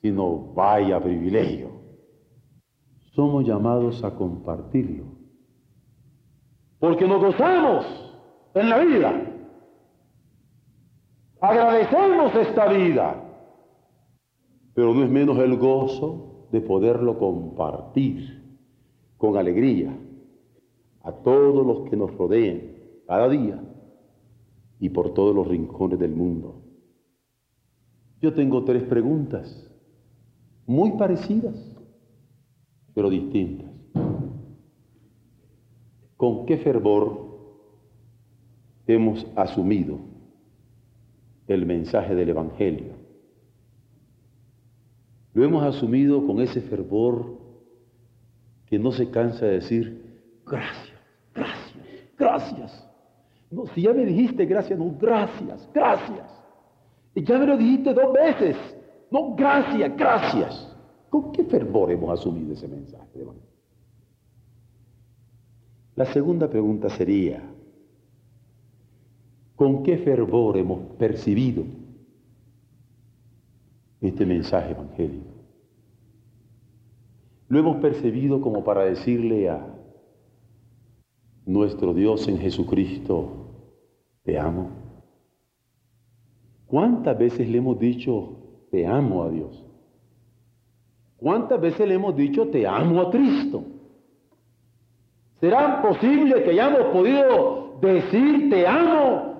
sino 0.00 0.52
vaya 0.54 1.00
privilegio. 1.00 1.70
Somos 3.14 3.46
llamados 3.46 4.04
a 4.04 4.14
compartirlo. 4.14 5.04
Porque 6.78 7.08
nos 7.08 7.22
gozamos 7.22 7.86
en 8.54 8.68
la 8.68 8.78
vida. 8.78 9.34
Agradecemos 11.40 12.34
esta 12.34 12.66
vida. 12.66 13.20
Pero 14.74 14.92
no 14.92 15.04
es 15.04 15.10
menos 15.10 15.38
el 15.38 15.56
gozo 15.56 16.48
de 16.52 16.60
poderlo 16.60 17.18
compartir 17.18 18.42
con 19.16 19.36
alegría 19.36 19.96
a 21.02 21.12
todos 21.12 21.66
los 21.66 21.88
que 21.88 21.96
nos 21.96 22.14
rodeen 22.16 23.00
cada 23.06 23.28
día 23.28 23.63
y 24.80 24.88
por 24.90 25.14
todos 25.14 25.34
los 25.34 25.46
rincones 25.46 25.98
del 25.98 26.14
mundo. 26.14 26.62
Yo 28.20 28.32
tengo 28.32 28.64
tres 28.64 28.82
preguntas 28.84 29.70
muy 30.66 30.92
parecidas, 30.92 31.54
pero 32.94 33.10
distintas. 33.10 33.70
¿Con 36.16 36.46
qué 36.46 36.56
fervor 36.58 37.24
hemos 38.86 39.26
asumido 39.36 39.98
el 41.48 41.66
mensaje 41.66 42.14
del 42.14 42.30
Evangelio? 42.30 42.94
Lo 45.34 45.44
hemos 45.44 45.64
asumido 45.64 46.26
con 46.26 46.40
ese 46.40 46.60
fervor 46.62 47.38
que 48.66 48.78
no 48.78 48.92
se 48.92 49.10
cansa 49.10 49.44
de 49.46 49.52
decir, 49.52 50.22
gracias, 50.46 50.98
gracias, 51.34 51.76
gracias. 52.16 52.93
No, 53.54 53.66
si 53.68 53.82
ya 53.82 53.92
me 53.92 54.04
dijiste 54.04 54.44
gracias, 54.46 54.78
no, 54.78 54.92
gracias, 54.98 55.68
gracias. 55.72 56.44
Y 57.14 57.22
ya 57.22 57.38
me 57.38 57.46
lo 57.46 57.56
dijiste 57.56 57.94
dos 57.94 58.12
veces. 58.12 58.56
No, 59.10 59.34
gracias, 59.36 59.96
gracias. 59.96 60.76
¿Con 61.08 61.30
qué 61.30 61.44
fervor 61.44 61.92
hemos 61.92 62.18
asumido 62.18 62.54
ese 62.54 62.66
mensaje 62.66 63.06
de 63.16 63.26
La 65.94 66.06
segunda 66.06 66.50
pregunta 66.50 66.88
sería, 66.88 67.40
¿con 69.54 69.84
qué 69.84 69.98
fervor 69.98 70.56
hemos 70.56 70.80
percibido 70.96 71.62
este 74.00 74.26
mensaje 74.26 74.72
evangélico? 74.72 75.30
Lo 77.48 77.60
hemos 77.60 77.76
percibido 77.76 78.40
como 78.40 78.64
para 78.64 78.84
decirle 78.84 79.48
a 79.48 79.64
nuestro 81.46 81.94
Dios 81.94 82.26
en 82.26 82.38
Jesucristo, 82.38 83.43
te 84.24 84.38
amo. 84.38 84.70
¿Cuántas 86.66 87.16
veces 87.16 87.48
le 87.48 87.58
hemos 87.58 87.78
dicho, 87.78 88.38
te 88.70 88.86
amo 88.86 89.22
a 89.22 89.30
Dios? 89.30 89.64
¿Cuántas 91.18 91.60
veces 91.60 91.86
le 91.86 91.94
hemos 91.94 92.16
dicho, 92.16 92.48
te 92.48 92.66
amo 92.66 93.00
a 93.02 93.10
Cristo? 93.10 93.62
¿Será 95.40 95.82
posible 95.82 96.42
que 96.42 96.50
hayamos 96.50 96.84
podido 96.86 97.78
decir, 97.80 98.48
te 98.50 98.66
amo 98.66 99.34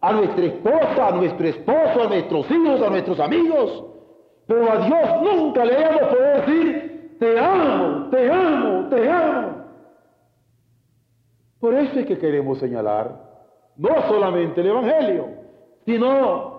a 0.00 0.12
nuestra 0.12 0.44
esposa, 0.44 1.08
a 1.08 1.10
nuestro 1.10 1.48
esposo, 1.48 2.02
a 2.04 2.08
nuestros 2.08 2.50
hijos, 2.50 2.82
a 2.82 2.90
nuestros 2.90 3.20
amigos? 3.20 3.84
Pero 4.46 4.70
a 4.70 4.86
Dios 4.86 5.22
nunca 5.22 5.64
le 5.64 5.74
hemos 5.74 6.02
podido 6.02 6.46
decir, 6.46 7.16
te 7.18 7.38
amo, 7.38 8.08
te 8.10 8.30
amo, 8.30 8.88
te 8.88 9.10
amo. 9.10 9.64
Por 11.58 11.74
eso 11.74 11.98
es 11.98 12.06
que 12.06 12.18
queremos 12.18 12.58
señalar 12.58 13.29
no 13.80 14.08
solamente 14.08 14.60
el 14.60 14.66
Evangelio, 14.66 15.28
sino 15.86 16.50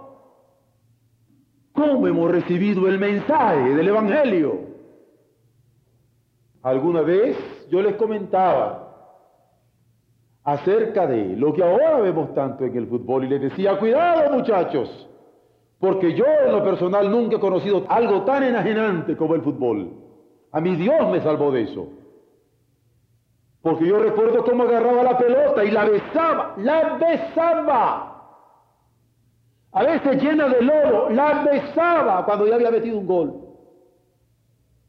cómo 1.71 2.07
hemos 2.07 2.31
recibido 2.31 2.87
el 2.87 2.97
mensaje 2.97 3.75
del 3.75 3.87
Evangelio. 3.87 4.59
Alguna 6.63 7.01
vez 7.01 7.37
yo 7.69 7.81
les 7.83 7.95
comentaba 7.95 8.87
acerca 10.43 11.05
de 11.05 11.35
lo 11.37 11.53
que 11.53 11.63
ahora 11.63 11.99
vemos 11.99 12.33
tanto 12.33 12.65
en 12.65 12.75
el 12.75 12.87
fútbol 12.87 13.25
y 13.25 13.27
les 13.27 13.41
decía, 13.41 13.77
cuidado 13.77 14.31
muchachos, 14.31 15.07
porque 15.79 16.15
yo 16.15 16.25
en 16.43 16.51
lo 16.51 16.63
personal 16.63 17.11
nunca 17.11 17.35
he 17.35 17.39
conocido 17.39 17.85
algo 17.87 18.23
tan 18.23 18.41
enajenante 18.41 19.15
como 19.15 19.35
el 19.35 19.43
fútbol. 19.43 19.91
A 20.51 20.59
mi 20.59 20.75
Dios 20.75 21.07
me 21.11 21.21
salvó 21.21 21.51
de 21.51 21.61
eso. 21.61 21.87
Porque 23.61 23.85
yo 23.85 23.99
recuerdo 23.99 24.43
cómo 24.43 24.63
agarraba 24.63 25.03
la 25.03 25.17
pelota 25.17 25.63
y 25.63 25.71
la 25.71 25.85
besaba, 25.85 26.53
la 26.57 26.97
besaba. 26.97 28.07
A 29.71 29.83
veces 29.83 30.21
llena 30.21 30.47
de 30.49 30.61
lodo, 30.63 31.09
la 31.11 31.43
besaba 31.43 32.25
cuando 32.25 32.47
ya 32.47 32.55
había 32.55 32.71
metido 32.71 32.97
un 32.97 33.07
gol. 33.07 33.33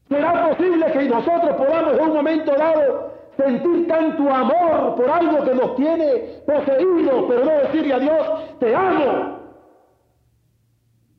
¿Será 0.09 0.49
posible 0.49 0.87
que 0.93 1.09
nosotros 1.09 1.57
podamos 1.57 1.95
en 1.95 2.01
un 2.01 2.15
momento 2.15 2.53
dado 2.57 3.13
sentir 3.37 3.87
tanto 3.89 4.29
amor 4.31 4.97
por 4.97 5.09
algo 5.09 5.45
que 5.45 5.55
nos 5.55 5.77
tiene 5.77 6.43
poseídos, 6.47 7.25
pero 7.29 7.45
no 7.45 7.51
decirle 7.51 7.95
a 7.95 7.99
Dios, 7.99 8.59
te 8.59 8.75
amo? 8.75 9.39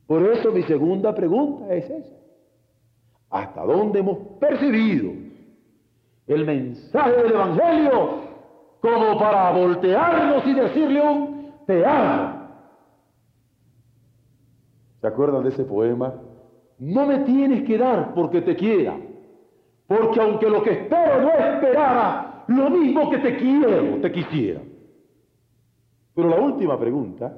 Por 0.06 0.22
eso 0.24 0.50
mi 0.50 0.62
segunda 0.64 1.14
pregunta 1.14 1.72
es 1.72 1.88
esa. 1.88 2.14
¿Hasta 3.30 3.62
dónde 3.62 4.00
hemos 4.00 4.18
percibido 4.38 5.23
el 6.26 6.44
mensaje 6.44 7.22
del 7.22 7.32
Evangelio 7.32 8.24
como 8.80 9.18
para 9.18 9.50
voltearnos 9.52 10.46
y 10.46 10.54
decirle 10.54 11.00
un 11.00 11.52
te 11.66 11.84
amo. 11.84 12.44
¿Se 15.00 15.06
acuerdan 15.06 15.42
de 15.42 15.50
ese 15.50 15.64
poema? 15.64 16.14
No 16.78 17.06
me 17.06 17.20
tienes 17.20 17.62
que 17.64 17.78
dar 17.78 18.14
porque 18.14 18.40
te 18.42 18.56
quiera, 18.56 18.96
porque 19.86 20.20
aunque 20.20 20.48
lo 20.48 20.62
que 20.62 20.72
espero 20.72 21.22
no 21.22 21.30
esperara, 21.30 22.44
lo 22.48 22.70
mismo 22.70 23.10
que 23.10 23.18
te 23.18 23.36
quiero, 23.36 24.00
te 24.00 24.12
quisiera. 24.12 24.60
Pero 26.14 26.28
la 26.28 26.40
última 26.40 26.78
pregunta, 26.78 27.36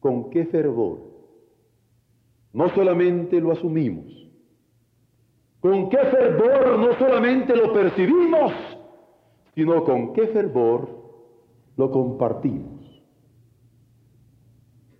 ¿con 0.00 0.30
qué 0.30 0.44
fervor? 0.46 1.00
No 2.52 2.68
solamente 2.70 3.40
lo 3.40 3.52
asumimos, 3.52 4.17
con 5.60 5.88
qué 5.88 5.98
fervor 5.98 6.78
no 6.78 6.98
solamente 6.98 7.56
lo 7.56 7.72
percibimos, 7.72 8.52
sino 9.54 9.84
con 9.84 10.12
qué 10.12 10.28
fervor 10.28 10.88
lo 11.76 11.90
compartimos. 11.90 13.02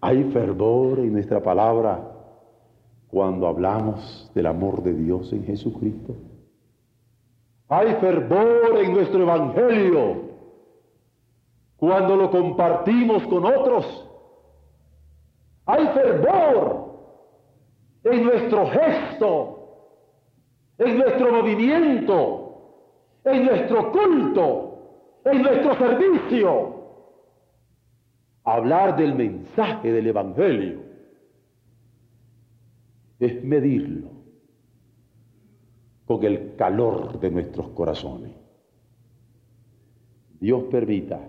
Hay 0.01 0.25
fervor 0.33 1.01
en 1.01 1.13
nuestra 1.13 1.43
palabra 1.43 2.13
cuando 3.09 3.47
hablamos 3.47 4.31
del 4.35 4.47
amor 4.47 4.83
de 4.83 4.95
Dios 4.95 5.33
en 5.33 5.45
Jesucristo. 5.45 6.15
Hay 7.69 7.95
fervor 7.97 8.79
en 8.83 8.93
nuestro 8.95 9.23
Evangelio 9.23 10.29
cuando 11.77 12.17
lo 12.17 12.31
compartimos 12.31 13.23
con 13.27 13.45
otros. 13.45 14.09
Hay 15.67 15.87
fervor 15.89 16.89
en 18.05 18.25
nuestro 18.25 18.67
gesto 18.67 19.58
en 20.79 20.99
nuestro 20.99 21.33
movimiento, 21.33 22.49
en 23.25 23.45
nuestro 23.45 23.91
culto, 23.91 25.21
en 25.25 25.43
nuestro 25.43 25.77
servicio. 25.77 26.75
Hablar 28.45 28.97
del 28.97 29.15
mensaje 29.15 29.93
del 29.93 30.07
Evangelio 30.07 30.83
es 33.19 33.45
medirlo 33.45 34.11
con 36.07 36.25
el 36.25 36.55
calor 36.57 37.19
de 37.21 37.31
nuestros 37.31 37.69
corazones. 37.71 38.33
Dios 40.41 40.63
permita 40.71 41.29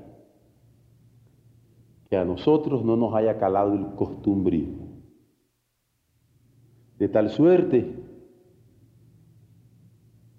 que 2.09 2.15
a 2.15 2.23
nosotros 2.23 2.85
no 2.85 2.95
nos 2.95 3.13
haya 3.15 3.37
calado 3.37 3.73
el 3.73 3.95
costumbrismo, 3.95 5.01
de 6.97 7.09
tal 7.09 7.29
suerte 7.29 8.08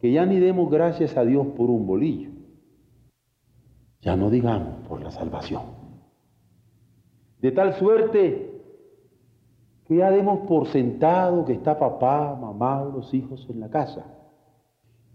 que 0.00 0.10
ya 0.10 0.24
ni 0.24 0.38
demos 0.38 0.70
gracias 0.70 1.16
a 1.16 1.24
Dios 1.24 1.46
por 1.56 1.70
un 1.70 1.86
bolillo, 1.86 2.30
ya 4.00 4.16
no 4.16 4.30
digamos 4.30 4.86
por 4.88 5.02
la 5.02 5.10
salvación. 5.10 5.62
De 7.40 7.52
tal 7.52 7.74
suerte 7.74 8.50
que 9.86 9.96
ya 9.96 10.10
demos 10.10 10.46
por 10.46 10.68
sentado 10.68 11.44
que 11.44 11.52
está 11.52 11.78
papá, 11.78 12.36
mamá 12.40 12.82
los 12.84 13.12
hijos 13.12 13.46
en 13.50 13.60
la 13.60 13.68
casa. 13.68 14.06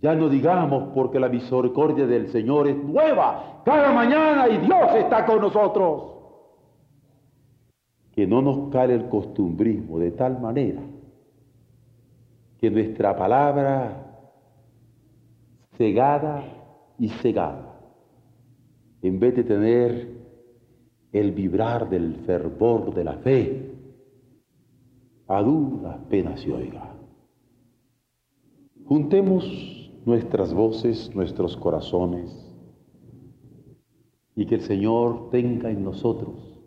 Ya 0.02 0.14
no 0.14 0.30
digamos 0.30 0.90
porque 0.94 1.20
la 1.20 1.30
misericordia 1.30 2.06
del 2.06 2.28
Señor 2.28 2.68
es 2.68 2.76
nueva 2.76 3.62
cada 3.64 3.92
mañana 3.92 4.48
y 4.50 4.58
Dios 4.58 4.94
está 4.96 5.26
con 5.26 5.42
nosotros. 5.42 6.12
Que 8.12 8.28
no 8.28 8.42
nos 8.42 8.70
cale 8.70 8.94
el 8.94 9.10
costumbrismo 9.10 9.98
de 9.98 10.12
tal 10.12 10.40
manera 10.40 10.82
que 12.60 12.70
nuestra 12.70 13.16
palabra 13.16 14.05
cegada 15.78 16.44
y 16.98 17.10
cegada, 17.10 17.80
en 19.02 19.20
vez 19.20 19.36
de 19.36 19.44
tener 19.44 20.16
el 21.12 21.32
vibrar 21.32 21.90
del 21.90 22.16
fervor 22.26 22.94
de 22.94 23.04
la 23.04 23.18
fe, 23.18 23.72
a 25.28 25.42
duras 25.42 25.98
penas 26.10 26.42
se 26.42 26.52
oiga. 26.52 26.94
Juntemos 28.86 29.44
nuestras 30.06 30.54
voces, 30.54 31.14
nuestros 31.16 31.58
corazones, 31.58 32.42
y 34.36 34.46
que 34.46 34.56
el 34.56 34.62
Señor 34.62 35.30
tenga 35.32 35.72
en 35.72 35.84
nosotros 35.84 36.62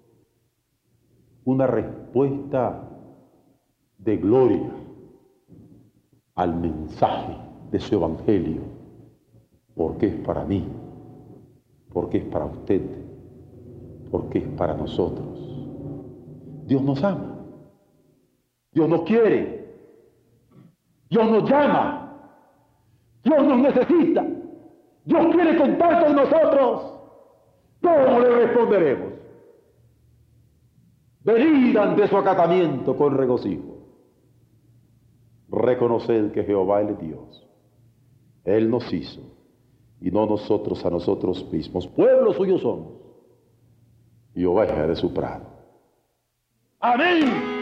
una 1.45 1.67
respuesta 1.67 2.89
de 3.99 4.17
gloria 4.17 4.73
al 6.35 6.57
mensaje 6.59 7.37
de 7.71 7.79
su 7.79 7.95
Evangelio 7.95 8.78
porque 9.79 10.09
es 10.09 10.15
para 10.27 10.45
mí, 10.45 10.69
porque 11.93 12.19
es 12.19 12.25
para 12.25 12.47
usted, 12.47 12.83
porque 14.11 14.39
es 14.39 14.49
para 14.49 14.75
nosotros. 14.75 15.39
Dios 16.67 16.83
nos 16.83 17.03
ama, 17.05 17.47
Dios 18.73 18.89
nos 18.89 19.03
quiere, 19.03 19.69
Dios 21.09 21.31
nos 21.31 21.49
llama. 21.49 21.95
Dios 23.23 23.45
nos 23.45 23.59
necesita. 23.59 24.27
Dios 25.05 25.27
quiere 25.35 25.57
contar 25.57 26.05
con 26.05 26.17
nosotros. 26.17 26.95
¿Cómo 27.81 28.21
le 28.21 28.47
responderemos? 28.47 29.13
Venid 31.23 31.77
ante 31.77 32.09
su 32.09 32.17
acatamiento 32.17 32.97
con 32.97 33.17
regocijo. 33.17 33.79
Reconoced 35.51 36.33
que 36.33 36.45
Jehová 36.45 36.83
es 36.83 36.99
Dios. 36.99 37.49
Él 38.45 38.71
nos 38.71 38.93
hizo 38.93 39.38
y 40.01 40.11
no 40.11 40.27
nosotros 40.27 40.85
a 40.85 40.91
nosotros 40.91 41.51
mismos. 41.53 41.87
Pueblo 41.87 42.33
suyo 42.33 42.59
somos 42.59 42.93
y 44.35 44.45
oveja 44.45 44.87
de 44.87 44.97
su 44.97 45.13
prado. 45.13 45.45
Amén. 46.81 47.58